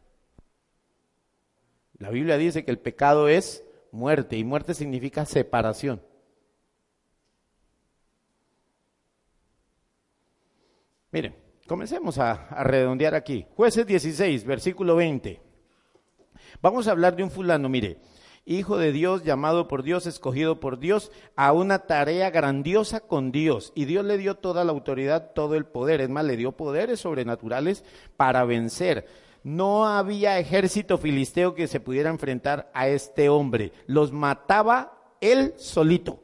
[1.98, 6.00] La Biblia dice que el pecado es muerte y muerte significa separación.
[11.12, 11.34] Miren,
[11.70, 13.46] Comencemos a, redondear aquí.
[13.54, 15.40] Jueces 16, versículo 20.
[16.60, 17.98] Vamos a hablar de un fulano, mire,
[18.44, 23.70] hijo de Dios, llamado por Dios, escogido por Dios, a una tarea grandiosa con Dios.
[23.76, 26.00] Y Dios le dio toda la autoridad, todo el poder.
[26.00, 27.84] Es más, le dio poderes sobrenaturales
[28.16, 29.06] para vencer.
[29.44, 33.70] No había ejército filisteo que se pudiera enfrentar a este hombre.
[33.86, 36.20] Los mataba él solito.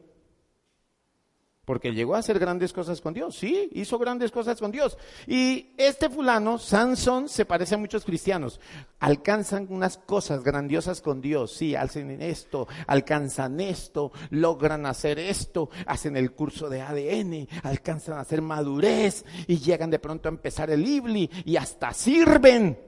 [1.66, 3.37] Porque llegó a hacer grandes cosas con Dios.
[3.37, 4.96] Sí, hizo grandes cosas con Dios.
[5.26, 8.61] Y este fulano, Sansón, se parece a muchos cristianos.
[9.00, 11.50] Alcanzan unas cosas grandiosas con Dios.
[11.50, 18.20] Sí, hacen esto, alcanzan esto, logran hacer esto, hacen el curso de ADN, alcanzan a
[18.20, 22.79] hacer madurez y llegan de pronto a empezar el IBLI y hasta sirven.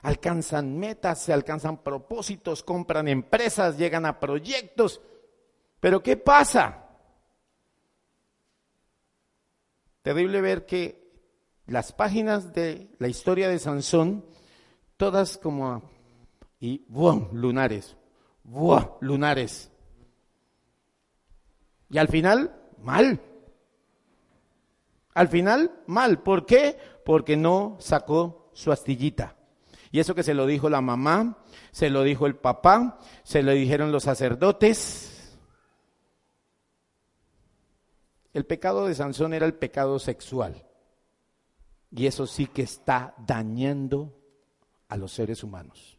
[0.00, 5.02] Alcanzan metas, se alcanzan propósitos, compran empresas, llegan a proyectos.
[5.78, 6.85] Pero ¿qué pasa?
[10.06, 11.02] Terrible ver que
[11.66, 14.24] las páginas de la historia de Sansón,
[14.96, 15.82] todas como,
[16.60, 17.28] y ¡buah!
[17.32, 17.96] lunares,
[18.44, 18.98] ¡buah!
[19.00, 19.68] lunares.
[21.90, 23.20] Y al final, mal.
[25.12, 26.22] Al final, mal.
[26.22, 26.78] ¿Por qué?
[27.04, 29.34] Porque no sacó su astillita.
[29.90, 31.38] Y eso que se lo dijo la mamá,
[31.72, 35.15] se lo dijo el papá, se lo dijeron los sacerdotes,
[38.36, 40.62] El pecado de Sansón era el pecado sexual.
[41.90, 44.12] Y eso sí que está dañando
[44.88, 45.98] a los seres humanos.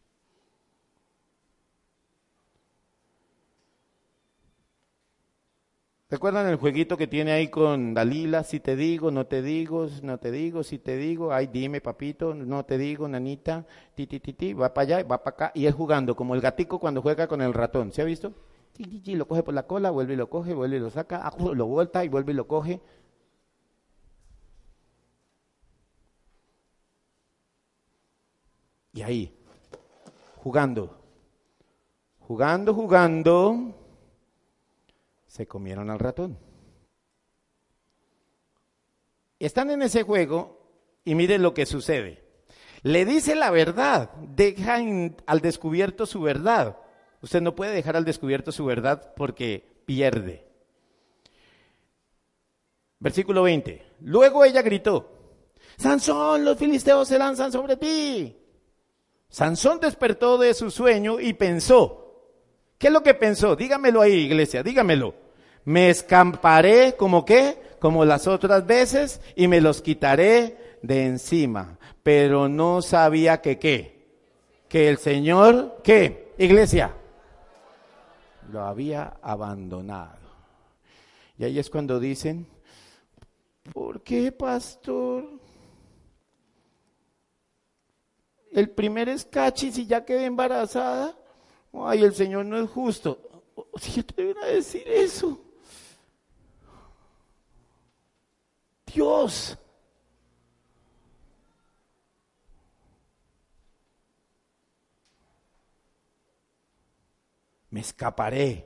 [6.11, 8.43] ¿Recuerdan el jueguito que tiene ahí con Dalila?
[8.43, 12.35] Si te digo, no te digo, no te digo, si te digo, ay, dime, papito,
[12.35, 15.65] no te digo, nanita, ti, ti, ti, ti, va para allá, va para acá, y
[15.65, 18.31] él jugando, como el gatico cuando juega con el ratón, ¿se ha visto?
[18.77, 21.65] Lo coge por la cola, vuelve y lo coge, vuelve y lo saca, ah, lo
[21.65, 22.81] vuelta y vuelve y lo coge.
[28.93, 29.37] Y ahí,
[30.37, 30.97] jugando,
[32.19, 33.75] jugando, jugando,
[35.27, 36.37] se comieron al ratón.
[39.39, 40.57] Están en ese juego
[41.05, 42.23] y miren lo que sucede.
[42.81, 44.79] Le dice la verdad, deja
[45.25, 46.77] al descubierto su verdad.
[47.21, 50.45] Usted no puede dejar al descubierto su verdad porque pierde.
[52.99, 53.85] Versículo 20.
[54.01, 55.11] Luego ella gritó,
[55.77, 58.35] Sansón, los filisteos se lanzan sobre ti.
[59.29, 62.31] Sansón despertó de su sueño y pensó,
[62.77, 63.55] ¿qué es lo que pensó?
[63.55, 65.13] Dígamelo ahí, iglesia, dígamelo.
[65.65, 71.77] Me escamparé como qué, como las otras veces, y me los quitaré de encima.
[72.03, 74.07] Pero no sabía que qué,
[74.69, 76.33] que el Señor, ¿qué?
[76.37, 76.93] Iglesia,
[78.51, 80.27] lo había abandonado.
[81.37, 82.47] Y ahí es cuando dicen,
[83.73, 85.25] ¿por qué, pastor?
[88.51, 91.15] El primer es cachis y ya quedé embarazada.
[91.73, 93.19] Ay, el Señor no es justo.
[93.79, 95.39] Si yo te a decir eso.
[98.85, 99.57] Dios.
[107.77, 108.65] Me escaparé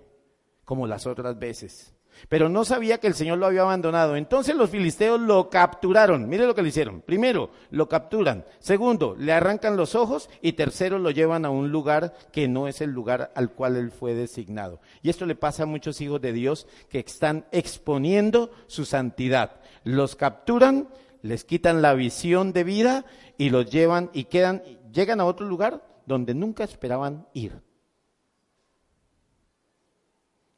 [0.63, 1.93] como las otras veces.
[2.29, 4.15] Pero no sabía que el Señor lo había abandonado.
[4.15, 6.29] Entonces los filisteos lo capturaron.
[6.29, 7.01] Mire lo que le hicieron.
[7.01, 8.45] Primero, lo capturan.
[8.59, 10.29] Segundo, le arrancan los ojos.
[10.41, 13.91] Y tercero, lo llevan a un lugar que no es el lugar al cual él
[13.91, 14.79] fue designado.
[15.01, 20.15] Y esto le pasa a muchos hijos de Dios que están exponiendo su santidad los
[20.15, 20.87] capturan,
[21.21, 23.03] les quitan la visión de vida
[23.37, 27.61] y los llevan y quedan, llegan a otro lugar donde nunca esperaban ir.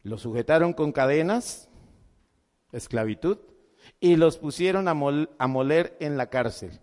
[0.04, 1.70] Los sujetaron con cadenas,
[2.72, 3.38] esclavitud,
[4.00, 6.80] y los pusieron a, a moler en la cárcel.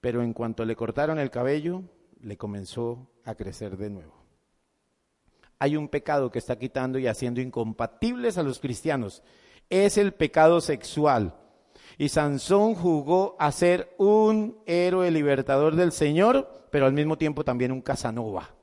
[0.00, 1.82] Pero en cuanto le cortaron el cabello,
[2.20, 4.14] le comenzó a crecer de nuevo.
[5.58, 9.22] Hay un pecado que está quitando y haciendo incompatibles a los cristianos
[9.70, 11.34] es el pecado sexual.
[11.98, 17.72] Y Sansón jugó a ser un héroe libertador del Señor, pero al mismo tiempo también
[17.72, 18.55] un Casanova.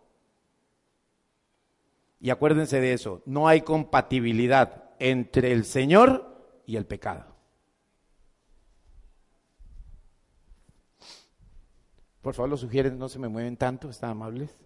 [2.23, 7.36] Y acuérdense de eso, no hay compatibilidad entre el Señor y el pecado.
[12.21, 14.57] Por favor, los sugieren, no se me mueven tanto, están amables.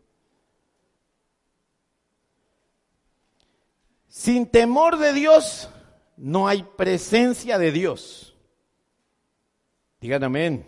[4.07, 5.67] Sin temor de Dios,
[6.15, 8.37] no hay presencia de Dios.
[9.99, 10.63] Digan amén.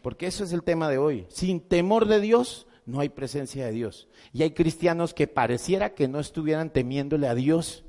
[0.00, 1.26] Porque eso es el tema de hoy.
[1.28, 4.08] Sin temor de Dios, no hay presencia de Dios.
[4.32, 7.84] Y hay cristianos que pareciera que no estuvieran temiéndole a Dios.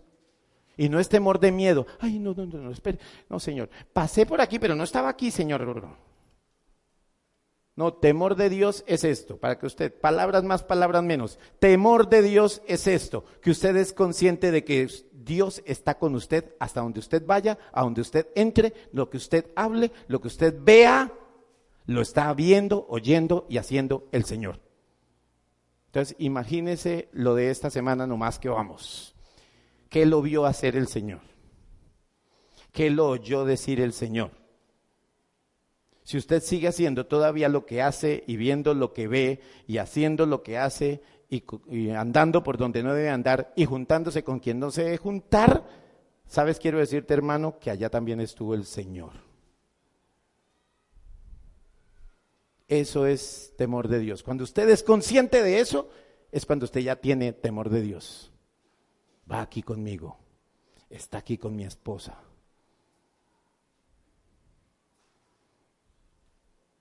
[0.77, 1.85] Y no es temor de miedo.
[1.99, 2.99] Ay, no, no, no, no, espere.
[3.29, 3.69] No, Señor.
[3.91, 5.65] Pasé por aquí, pero no estaba aquí, Señor.
[7.75, 11.39] No, temor de Dios es esto, para que usted, palabras más, palabras menos.
[11.57, 16.53] Temor de Dios es esto, que usted es consciente de que Dios está con usted
[16.59, 20.55] hasta donde usted vaya, a donde usted entre, lo que usted hable, lo que usted
[20.61, 21.11] vea,
[21.87, 24.59] lo está viendo, oyendo y haciendo el Señor.
[25.93, 29.13] Entonces, imagínese lo de esta semana nomás que vamos.
[29.89, 31.19] ¿Qué lo vio hacer el Señor?
[32.71, 34.31] ¿Qué lo oyó decir el Señor?
[36.01, 40.25] Si usted sigue haciendo todavía lo que hace y viendo lo que ve y haciendo
[40.25, 44.71] lo que hace y, andando por donde no debe andar y juntándose con quien no
[44.71, 45.63] se debe juntar,
[46.25, 46.57] ¿sabes?
[46.57, 49.11] Quiero decirte, hermano, que allá también estuvo el Señor.
[52.67, 54.23] Eso es temor de Dios.
[54.23, 55.89] Cuando usted es consciente de eso,
[56.31, 58.31] es cuando usted ya tiene temor de Dios.
[59.31, 60.17] Va aquí conmigo,
[60.89, 62.23] está aquí con mi esposa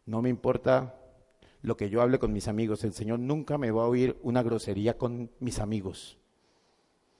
[0.07, 0.95] No me importa
[1.63, 2.85] lo que yo hable con mis amigos.
[2.85, 6.19] El Señor nunca me va a oír una grosería con mis amigos.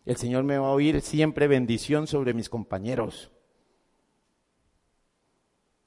[0.05, 3.31] El Señor me va a oír siempre bendición sobre mis compañeros.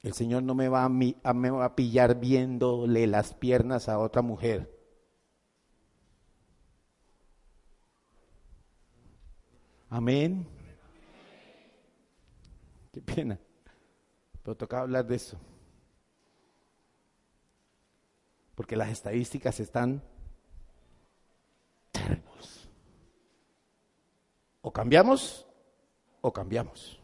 [0.05, 4.21] El Señor no me va a, me va a pillar viéndole las piernas a otra
[4.21, 4.71] mujer.
[9.89, 10.47] Amén.
[12.93, 13.39] Qué pena.
[14.43, 15.39] Pero tocaba hablar de eso.
[18.53, 20.03] Porque las estadísticas están
[21.91, 22.69] terribles.
[24.61, 25.47] O cambiamos
[26.21, 27.01] o cambiamos.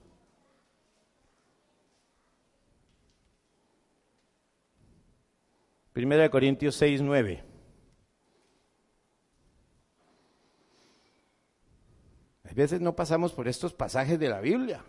[5.94, 7.44] Primera de Corintios 6, 9.
[12.50, 14.84] A veces no pasamos por estos pasajes de la Biblia.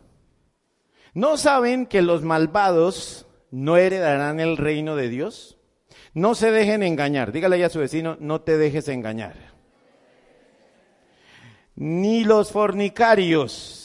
[1.14, 5.58] ¿No saben que los malvados no heredarán el reino de Dios?
[6.14, 7.32] No se dejen engañar.
[7.32, 9.52] Dígale a su vecino, no te dejes engañar.
[11.74, 13.81] Ni los fornicarios,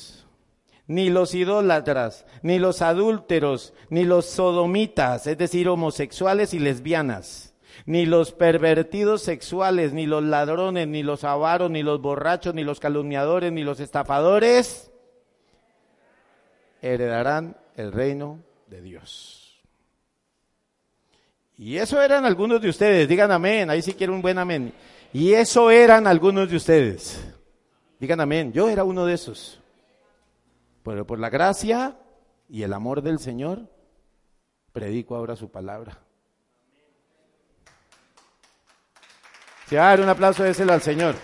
[0.88, 7.54] ni los idólatras, ni los adúlteros, ni los sodomitas, es decir, homosexuales y lesbianas,
[7.86, 12.80] ni los pervertidos sexuales, ni los ladrones, ni los avaros, ni los borrachos, ni los
[12.80, 14.92] calumniadores, ni los estafadores
[16.82, 19.62] heredarán el reino de Dios.
[21.58, 24.74] Y eso eran algunos de ustedes, digan amén, ahí sí quiero un buen amén.
[25.12, 27.34] Y eso eran algunos de ustedes.
[28.00, 29.60] Digan amén, yo era uno de esos.
[30.88, 31.98] Pero por la gracia
[32.48, 33.70] y el amor del Señor,
[34.72, 36.00] predico ahora su palabra.
[39.68, 41.16] Si va a dar un aplauso, déselo al Señor.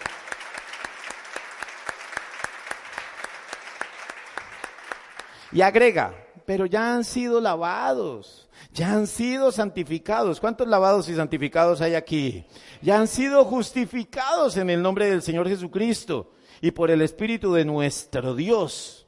[5.54, 6.14] Y agrega,
[6.46, 10.42] pero ya han sido lavados, ya han sido santificados.
[10.42, 12.46] ¿Cuántos lavados y santificados hay aquí?
[12.82, 17.64] Ya han sido justificados en el nombre del Señor Jesucristo y por el Espíritu de
[17.64, 19.03] nuestro Dios.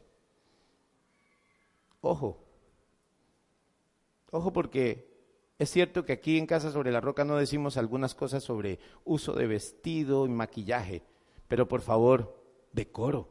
[2.08, 2.38] Ojo,
[4.30, 5.12] ojo porque
[5.58, 9.34] es cierto que aquí en Casa sobre la Roca no decimos algunas cosas sobre uso
[9.34, 11.02] de vestido y maquillaje,
[11.48, 12.40] pero por favor,
[12.74, 13.30] decoro.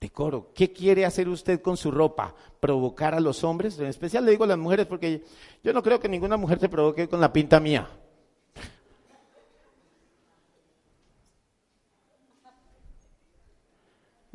[0.00, 0.50] Decoro.
[0.52, 2.34] ¿Qué quiere hacer usted con su ropa?
[2.58, 3.78] ¿Provocar a los hombres?
[3.78, 5.22] En especial le digo a las mujeres porque
[5.62, 7.88] yo no creo que ninguna mujer se provoque con la pinta mía.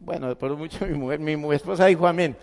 [0.01, 2.35] Bueno, por mucho mi mujer, mi esposa dijo amén.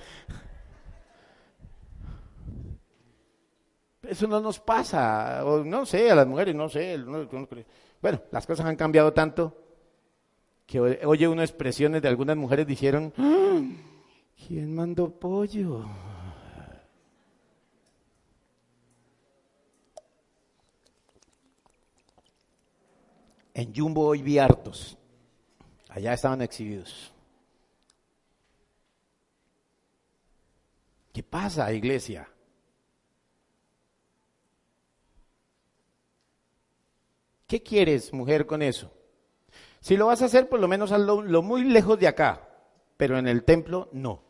[4.03, 6.97] Eso no nos pasa, o no sé, a las mujeres, no sé.
[8.01, 9.55] bueno, las cosas han cambiado tanto
[10.65, 13.61] que oye unas expresiones de algunas mujeres dijeron, ¡Ah!
[14.47, 15.85] ¿quién mandó pollo?
[23.53, 24.97] En Jumbo hoy vi hartos.
[25.89, 27.13] Allá estaban exhibidos.
[31.19, 32.29] ¿Qué pasa, iglesia?
[37.49, 38.93] ¿Qué quieres, mujer, con eso?
[39.81, 42.49] Si lo vas a hacer, por lo menos hazlo lo muy lejos de acá,
[42.97, 44.23] pero en el templo no.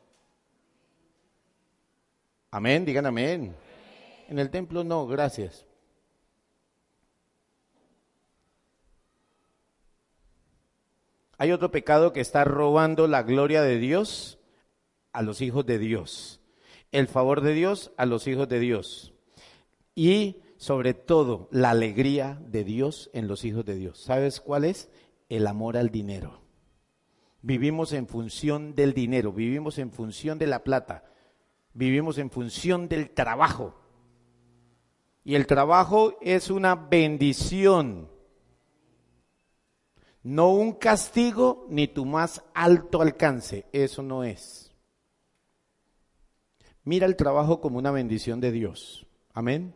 [2.52, 3.54] Amén, digan amén.
[4.30, 5.66] En el templo no, gracias.
[11.36, 14.38] Hay otro pecado que está robando la gloria de Dios
[15.12, 16.37] a los hijos de Dios,
[16.92, 19.12] el favor de Dios a los hijos de Dios
[19.94, 23.98] y sobre todo la alegría de Dios en los hijos de Dios.
[23.98, 24.88] ¿Sabes cuál es?
[25.28, 26.40] el amor al dinero.
[27.42, 31.04] Vivimos en función del dinero, vivimos en función de la plata,
[31.72, 33.74] vivimos en función del trabajo.
[35.24, 38.10] Y el trabajo es una bendición,
[40.22, 44.67] no un castigo ni tu más alto alcance, eso no es.
[46.88, 49.06] Mira el trabajo como una bendición de Dios.
[49.34, 49.74] Amén.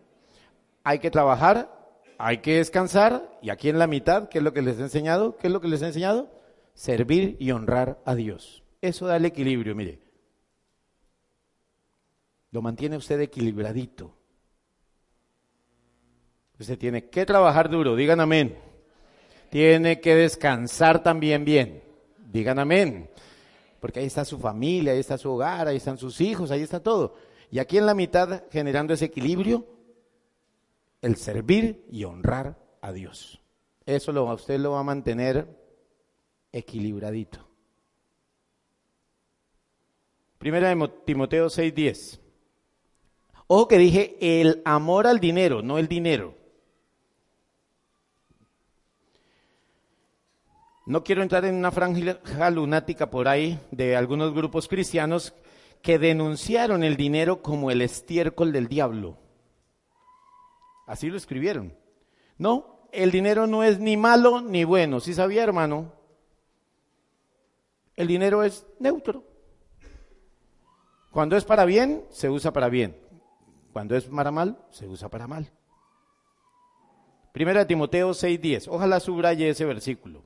[0.83, 1.83] Hay que trabajar
[2.25, 5.37] hay que descansar y aquí en la mitad, ¿qué es lo que les he enseñado?
[5.39, 6.31] ¿Qué es lo que les he enseñado?
[6.73, 8.63] Servir y honrar a Dios.
[8.81, 9.99] Eso da el equilibrio, mire.
[12.53, 14.17] Lo mantiene usted equilibradito.
[16.61, 18.57] Usted tiene que trabajar duro, digan amén.
[19.51, 21.83] Tiene que descansar también bien,
[22.31, 23.11] digan amén.
[23.83, 26.81] Porque ahí está su familia, ahí está su hogar, ahí están sus hijos, ahí está
[26.81, 27.17] todo.
[27.51, 29.67] Y aquí en la mitad, generando ese equilibrio,
[31.01, 33.43] el servir y honrar a Dios.
[33.85, 35.49] Eso lo, usted lo va a mantener
[36.53, 37.45] equilibradito.
[40.39, 42.21] Primera de Timoteo 6:10.
[43.49, 46.37] Ojo que dije el amor al dinero, no el dinero.
[50.85, 55.33] No quiero entrar en una franja lunática por ahí de algunos grupos cristianos
[55.81, 59.19] que denunciaron el dinero como el estiércol del diablo.
[60.87, 61.77] Así lo escribieron.
[62.37, 65.01] No, el dinero no es ni malo ni bueno.
[65.01, 65.93] ¿Sí sabía, hermano?
[67.95, 69.25] El dinero es neutro.
[71.11, 72.97] Cuando es para bien, se usa para bien.
[73.73, 75.53] Cuando es para mal, se usa para mal.
[77.33, 78.69] Primera de Timoteo 6:10.
[78.69, 80.25] Ojalá subraye ese versículo.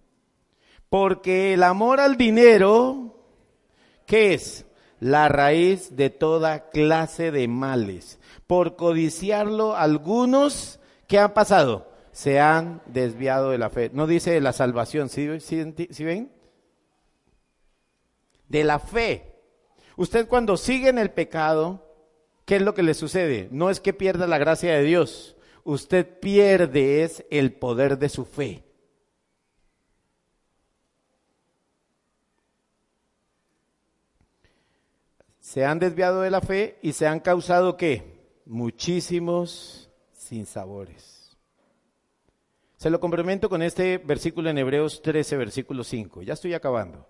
[0.89, 3.17] Porque el amor al dinero,
[4.07, 4.67] ¿qué es?
[5.01, 8.19] La raíz de toda clase de males.
[8.47, 11.91] Por codiciarlo, algunos, ¿qué han pasado?
[12.13, 13.91] Se han desviado de la fe.
[13.93, 16.33] No dice de la salvación, ¿sí, ven?
[18.49, 19.35] De la fe.
[19.97, 21.85] Usted cuando sigue en el pecado,
[22.45, 23.49] ¿qué es lo que le sucede?
[23.51, 28.25] No es que pierda la gracia de Dios, usted pierde es el poder de su
[28.25, 28.66] fe.
[35.47, 38.21] Se han desviado de la fe y se han causado qué?
[38.47, 41.39] Muchísimos sinsabores.
[42.77, 46.23] Se lo complemento con este versículo en Hebreos 13, versículo 5.
[46.23, 47.07] Ya estoy acabando.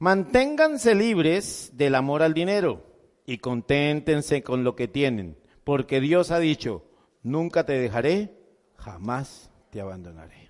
[0.00, 2.82] Manténganse libres del amor al dinero
[3.24, 6.82] y conténtense con lo que tienen, porque Dios ha dicho,
[7.22, 8.36] nunca te dejaré,
[8.74, 10.47] jamás te abandonaré.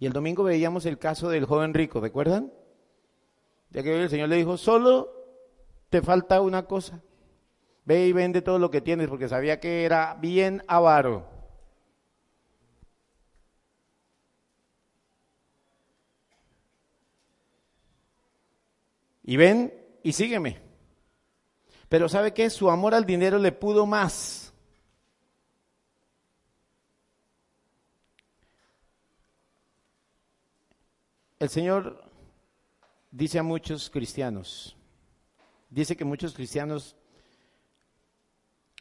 [0.00, 2.50] Y el domingo veíamos el caso del joven rico, ¿recuerdan?
[3.68, 5.12] Ya que el Señor le dijo, solo
[5.90, 7.02] te falta una cosa,
[7.84, 11.28] ve y vende todo lo que tienes, porque sabía que era bien avaro.
[19.22, 20.62] Y ven y sígueme.
[21.90, 22.48] Pero ¿sabe qué?
[22.48, 24.39] Su amor al dinero le pudo más.
[31.40, 32.04] El Señor
[33.10, 34.76] dice a muchos cristianos,
[35.70, 36.96] dice que muchos cristianos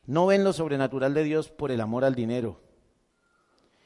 [0.05, 2.59] no ven lo sobrenatural de Dios por el amor al dinero.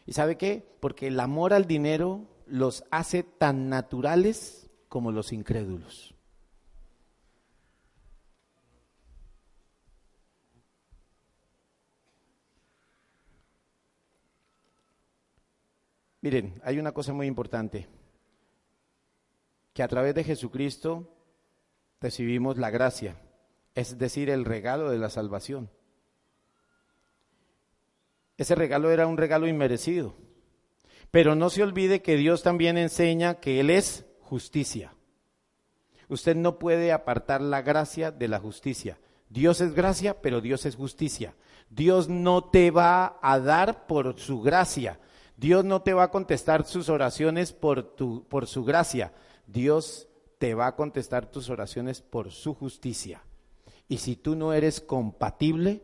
[0.08, 0.76] ¿Y sabe qué?
[0.80, 6.16] Porque el amor al dinero los hace tan naturales como los incrédulos.
[16.22, 17.88] Miren, hay una cosa muy importante,
[19.74, 21.10] que a través de Jesucristo
[22.00, 23.18] recibimos la gracia,
[23.76, 25.70] es decir, el regalo de la salvación.
[28.38, 30.16] Ese regalo era un regalo inmerecido.
[31.12, 34.96] Pero no se olvide que Dios también enseña que Él es justicia.
[36.10, 39.00] Usted no puede apartar la gracia de la justicia.
[39.30, 41.36] Dios es gracia, pero Dios es justicia.
[41.70, 45.00] Dios no te va a dar por su gracia,
[45.38, 49.14] Dios no te va a contestar sus oraciones por, tu, por su gracia.
[49.46, 53.24] Dios te va a contestar tus oraciones por su justicia.
[53.88, 55.84] Y si tú no eres compatible,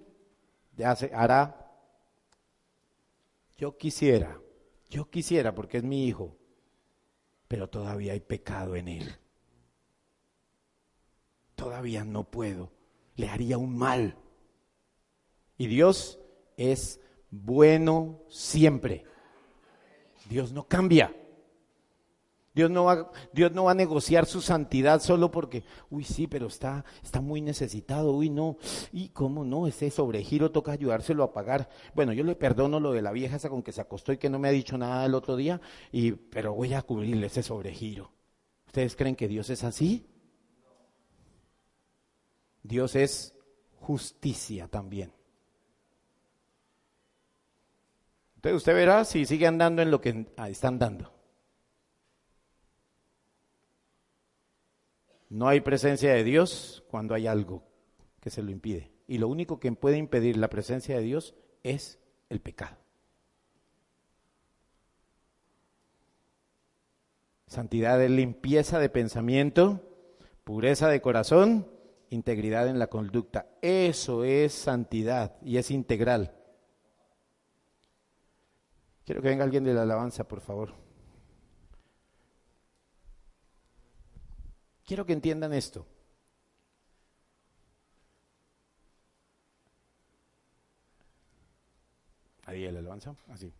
[1.14, 1.72] hará,
[3.57, 4.39] yo quisiera,
[4.89, 6.38] yo quisiera porque es mi hijo,
[7.47, 9.16] pero todavía hay pecado en él.
[11.55, 12.72] Todavía no puedo,
[13.16, 14.16] le haría un mal.
[15.57, 16.20] Y Dios
[16.55, 19.03] es bueno siempre.
[20.30, 21.14] Dios no cambia.
[22.60, 26.47] Dios no, va, Dios no va a negociar su santidad solo porque, uy, sí, pero
[26.47, 28.57] está, está muy necesitado, uy, no,
[28.91, 31.70] y cómo no, ese sobregiro toca ayudárselo a pagar.
[31.95, 34.30] Bueno, yo le perdono lo de la vieja esa con que se acostó y que
[34.30, 35.62] no me ha dicho nada el otro día,
[35.93, 38.12] y, pero voy a cubrirle ese sobregiro.
[38.68, 40.05] ¿Ustedes creen que Dios es así?
[42.62, 43.34] Dios es
[43.80, 45.14] justicia también.
[48.36, 51.18] Entonces usted verá si sigue andando en lo que están dando.
[55.30, 57.63] No hay presencia de Dios cuando hay algo
[58.19, 58.91] que se lo impide.
[59.07, 61.99] Y lo único que puede impedir la presencia de Dios es
[62.30, 62.77] el pecado.
[67.47, 69.82] Santidad es limpieza de pensamiento,
[70.43, 71.67] pureza de corazón,
[72.09, 73.47] integridad en la conducta.
[73.61, 76.36] Eso es santidad y es integral.
[79.05, 80.89] Quiero que venga alguien de la alabanza, por favor.
[84.90, 85.86] Quiero que entiendan esto.
[92.48, 93.54] Ahí el alabanza, así.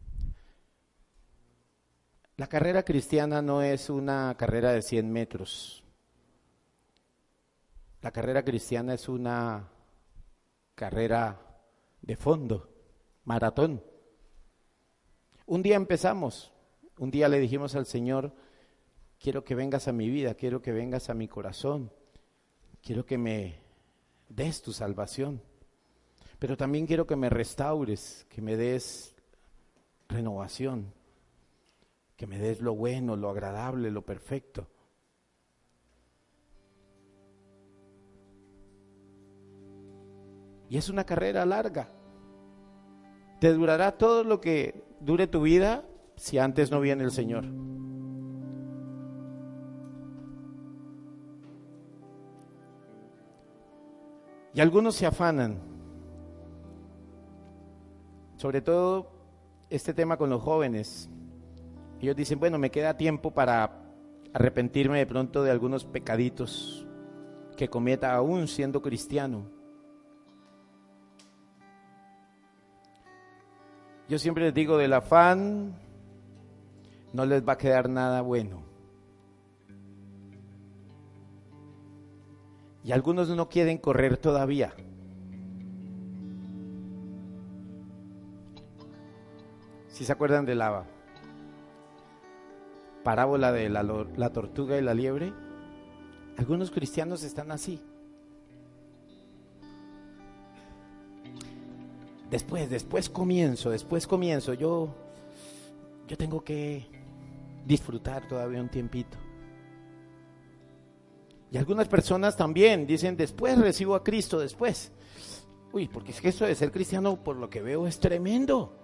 [2.36, 5.84] La carrera cristiana no es una carrera de 100 metros.
[8.02, 9.70] La carrera cristiana es una
[10.74, 11.40] carrera
[12.02, 12.74] de fondo,
[13.26, 13.84] maratón.
[15.46, 16.52] Un día empezamos,
[16.98, 18.34] un día le dijimos al Señor,
[19.20, 21.92] Quiero que vengas a mi vida, quiero que vengas a mi corazón,
[22.82, 23.60] quiero que me
[24.30, 25.42] des tu salvación,
[26.40, 29.14] pero también quiero que me restaures, que me des
[30.08, 30.94] renovación,
[32.16, 34.68] que me des lo bueno, lo agradable, lo perfecto.
[40.70, 41.90] Y es una carrera larga.
[43.42, 45.84] Te durará todo lo que dure tu vida
[46.16, 47.46] si antes no viene el Señor.
[54.60, 55.58] Y algunos se afanan,
[58.36, 59.10] sobre todo
[59.70, 61.10] este tema con los jóvenes.
[62.02, 63.72] Ellos dicen, bueno, me queda tiempo para
[64.34, 66.86] arrepentirme de pronto de algunos pecaditos
[67.56, 69.46] que cometa aún siendo cristiano.
[74.10, 75.80] Yo siempre les digo, del afán
[77.14, 78.69] no les va a quedar nada bueno.
[82.84, 84.74] Y algunos no quieren correr todavía.
[89.88, 90.86] Si se acuerdan de la
[93.04, 95.34] parábola de la, la, tortuga y la liebre,
[96.38, 97.82] algunos cristianos están así.
[102.30, 104.54] Después, después comienzo, después comienzo.
[104.54, 104.96] Yo,
[106.08, 106.86] yo tengo que
[107.66, 109.18] disfrutar todavía un tiempito.
[111.52, 114.92] Y algunas personas también dicen, después recibo a Cristo, después.
[115.72, 118.76] Uy, porque es que eso de ser cristiano, por lo que veo, es tremendo.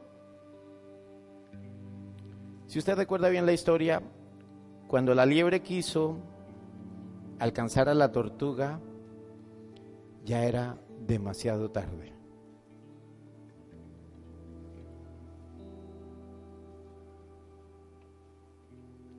[2.66, 4.02] Si usted recuerda bien la historia,
[4.88, 6.18] cuando la liebre quiso
[7.40, 8.80] alcanzar a la tortuga,
[10.24, 12.14] ya era demasiado tarde.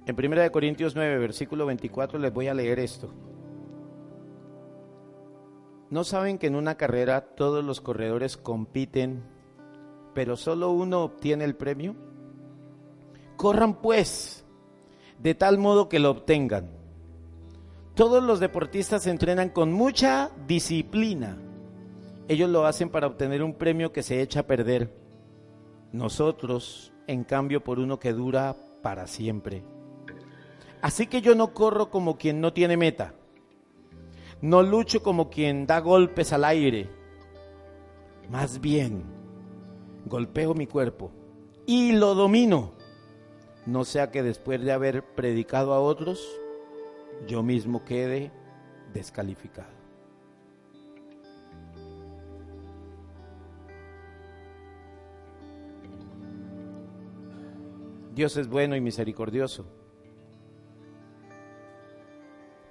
[0.07, 3.13] En 1 Corintios 9, versículo 24, les voy a leer esto.
[5.89, 9.23] ¿No saben que en una carrera todos los corredores compiten,
[10.15, 11.95] pero solo uno obtiene el premio?
[13.37, 14.45] Corran pues,
[15.21, 16.71] de tal modo que lo obtengan.
[17.95, 21.39] Todos los deportistas entrenan con mucha disciplina.
[22.27, 24.93] Ellos lo hacen para obtener un premio que se echa a perder.
[25.93, 29.63] Nosotros, en cambio, por uno que dura para siempre.
[30.83, 33.15] Así que yo no corro como quien no tiene meta
[34.41, 36.89] no lucho como quien da golpes al aire.
[38.31, 39.05] Más bien,
[40.07, 41.11] golpeo mi cuerpo
[41.67, 42.73] y lo domino.
[43.67, 46.25] No sea que después de haber predicado a otros,
[47.27, 48.31] yo mismo quede
[48.93, 49.75] descalificado.
[58.15, 59.67] Dios es bueno y misericordioso.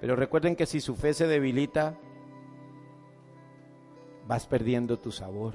[0.06, 1.98] Pero recuerden que si su fe se debilita,
[4.28, 5.54] vas perdiendo tu sabor.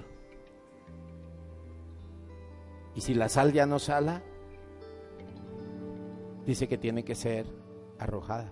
[2.93, 4.22] Y si la sal ya no sala,
[6.45, 7.45] dice que tiene que ser
[7.97, 8.52] arrojada.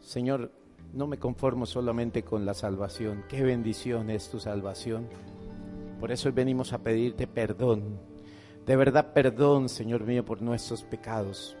[0.00, 0.50] Señor,
[0.92, 3.22] no me conformo solamente con la salvación.
[3.28, 5.06] Qué bendición es tu salvación.
[6.02, 8.00] Por eso hoy venimos a pedirte perdón.
[8.66, 11.56] De verdad, perdón, Señor mío, por nuestros pecados.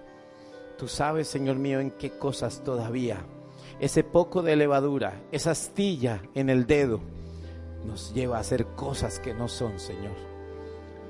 [0.76, 3.24] Tú sabes, Señor mío, en qué cosas todavía.
[3.78, 7.00] Ese poco de levadura, esa astilla en el dedo,
[7.86, 10.16] nos lleva a hacer cosas que no son, Señor.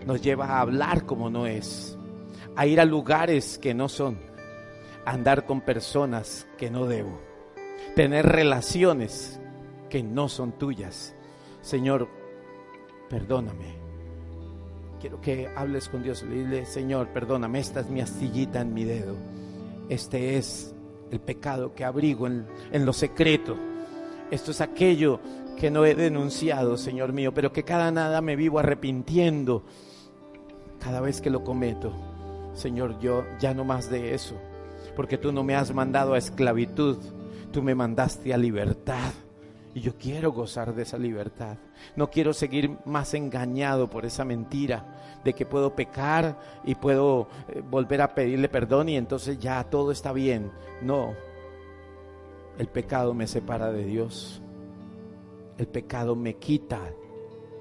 [0.05, 1.97] Nos lleva a hablar como no es,
[2.55, 4.19] a ir a lugares que no son,
[5.07, 7.19] a andar con personas que no debo,
[7.97, 9.41] tener relaciones
[9.89, 11.15] que no son tuyas.
[11.63, 12.21] Señor,
[13.13, 13.67] perdóname.
[14.99, 18.85] Quiero que hables con Dios y dile, Señor, perdóname, esta es mi astillita en mi
[18.85, 19.17] dedo.
[19.91, 20.75] Este es
[21.11, 23.55] el pecado que abrigo en, en lo secreto.
[24.31, 25.21] Esto es aquello
[25.59, 29.63] que no he denunciado, Señor mío, pero que cada nada me vivo arrepintiendo
[30.81, 31.93] cada vez que lo cometo.
[32.55, 34.37] Señor, yo ya no más de eso,
[34.97, 36.97] porque tú no me has mandado a esclavitud,
[37.53, 39.13] tú me mandaste a libertad.
[39.75, 41.57] Y yo quiero gozar de esa libertad.
[41.97, 47.63] No quiero seguir más engañado por esa mentira de que puedo pecar y puedo eh,
[47.69, 50.51] volver a pedirle perdón y entonces ya todo está bien.
[50.83, 51.15] No,
[52.59, 54.43] el pecado me separa de Dios.
[55.57, 56.81] El pecado me quita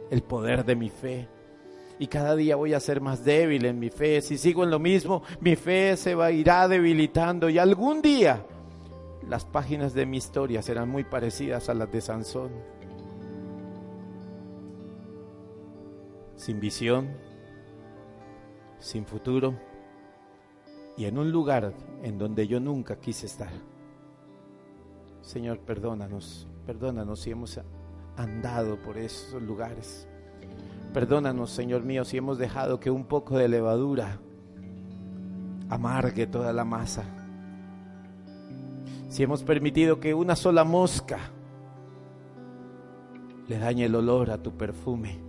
[0.10, 1.30] el poder de mi fe.
[1.98, 4.22] Y cada día voy a ser más débil en mi fe.
[4.22, 8.44] Si sigo en lo mismo, mi fe se va, irá debilitando y algún día
[9.28, 12.52] las páginas de mi historia serán muy parecidas a las de Sansón.
[16.36, 17.10] Sin visión,
[18.80, 19.56] sin futuro
[20.98, 23.52] y en un lugar en donde yo nunca quise estar.
[25.22, 27.60] Señor, perdónanos, perdónanos si hemos
[28.18, 30.08] andado por esos lugares.
[30.94, 34.20] Perdónanos, Señor mío, si hemos dejado que un poco de levadura
[35.70, 37.21] amargue toda la masa.
[39.12, 41.20] Si hemos permitido que una sola mosca
[43.50, 45.20] le dañe el olor a tu perfume.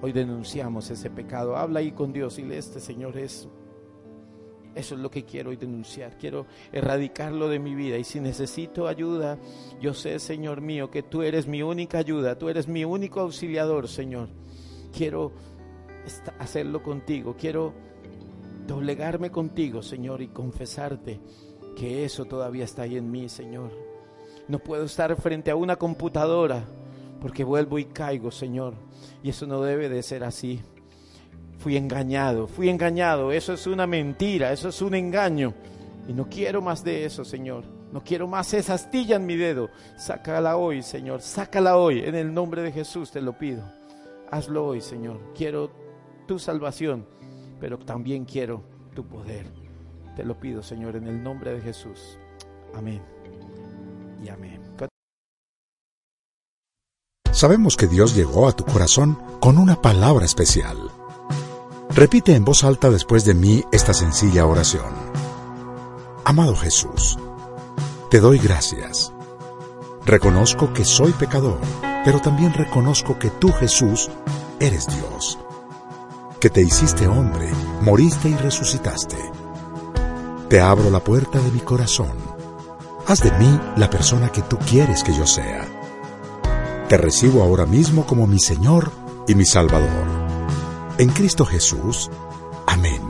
[0.00, 1.54] Hoy denunciamos ese pecado.
[1.54, 3.52] Habla ahí con Dios y le este Señor eso.
[4.74, 6.16] Eso es lo que quiero hoy denunciar.
[6.16, 7.98] Quiero erradicarlo de mi vida.
[7.98, 9.38] Y si necesito ayuda,
[9.78, 12.38] yo sé, Señor mío, que tú eres mi única ayuda.
[12.38, 14.30] Tú eres mi único auxiliador, Señor.
[14.96, 15.32] Quiero
[16.38, 17.36] hacerlo contigo.
[17.38, 17.74] Quiero
[18.66, 21.20] doblegarme contigo, Señor, y confesarte
[21.76, 23.70] que eso todavía está ahí en mí, Señor.
[24.48, 26.64] No puedo estar frente a una computadora
[27.20, 28.74] porque vuelvo y caigo, Señor.
[29.22, 30.60] Y eso no debe de ser así.
[31.58, 33.30] Fui engañado, fui engañado.
[33.30, 35.54] Eso es una mentira, eso es un engaño.
[36.08, 37.64] Y no quiero más de eso, Señor.
[37.92, 39.70] No quiero más esa astilla en mi dedo.
[39.96, 41.20] Sácala hoy, Señor.
[41.20, 42.00] Sácala hoy.
[42.00, 43.62] En el nombre de Jesús te lo pido.
[44.30, 45.20] Hazlo hoy, Señor.
[45.36, 45.70] Quiero
[46.26, 47.06] tu salvación,
[47.62, 49.46] pero también quiero tu poder.
[50.16, 52.18] Te lo pido, Señor, en el nombre de Jesús.
[52.74, 53.00] Amén.
[54.20, 54.60] Y amén.
[57.30, 60.76] Sabemos que Dios llegó a tu corazón con una palabra especial.
[61.90, 64.92] Repite en voz alta después de mí esta sencilla oración.
[66.24, 67.16] Amado Jesús,
[68.10, 69.12] te doy gracias.
[70.04, 71.60] Reconozco que soy pecador,
[72.04, 74.10] pero también reconozco que tú, Jesús,
[74.58, 75.38] eres Dios
[76.42, 79.16] que te hiciste hombre, moriste y resucitaste.
[80.48, 82.10] Te abro la puerta de mi corazón.
[83.06, 85.64] Haz de mí la persona que tú quieres que yo sea.
[86.88, 88.90] Te recibo ahora mismo como mi Señor
[89.28, 90.08] y mi Salvador.
[90.98, 92.10] En Cristo Jesús.
[92.66, 93.02] Amén.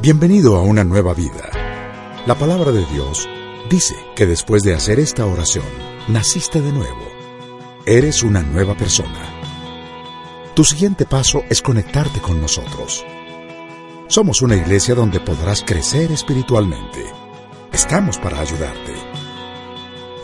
[0.00, 1.48] Bienvenido a una nueva vida.
[2.26, 3.28] La palabra de Dios
[3.70, 5.66] dice que después de hacer esta oración,
[6.08, 7.06] naciste de nuevo.
[7.86, 9.37] Eres una nueva persona
[10.58, 13.06] tu siguiente paso es conectarte con nosotros.
[14.08, 17.04] Somos una iglesia donde podrás crecer espiritualmente.
[17.72, 18.92] Estamos para ayudarte.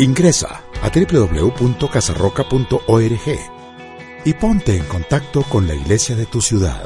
[0.01, 3.39] Ingresa a www.casarroca.org
[4.24, 6.85] y ponte en contacto con la iglesia de tu ciudad.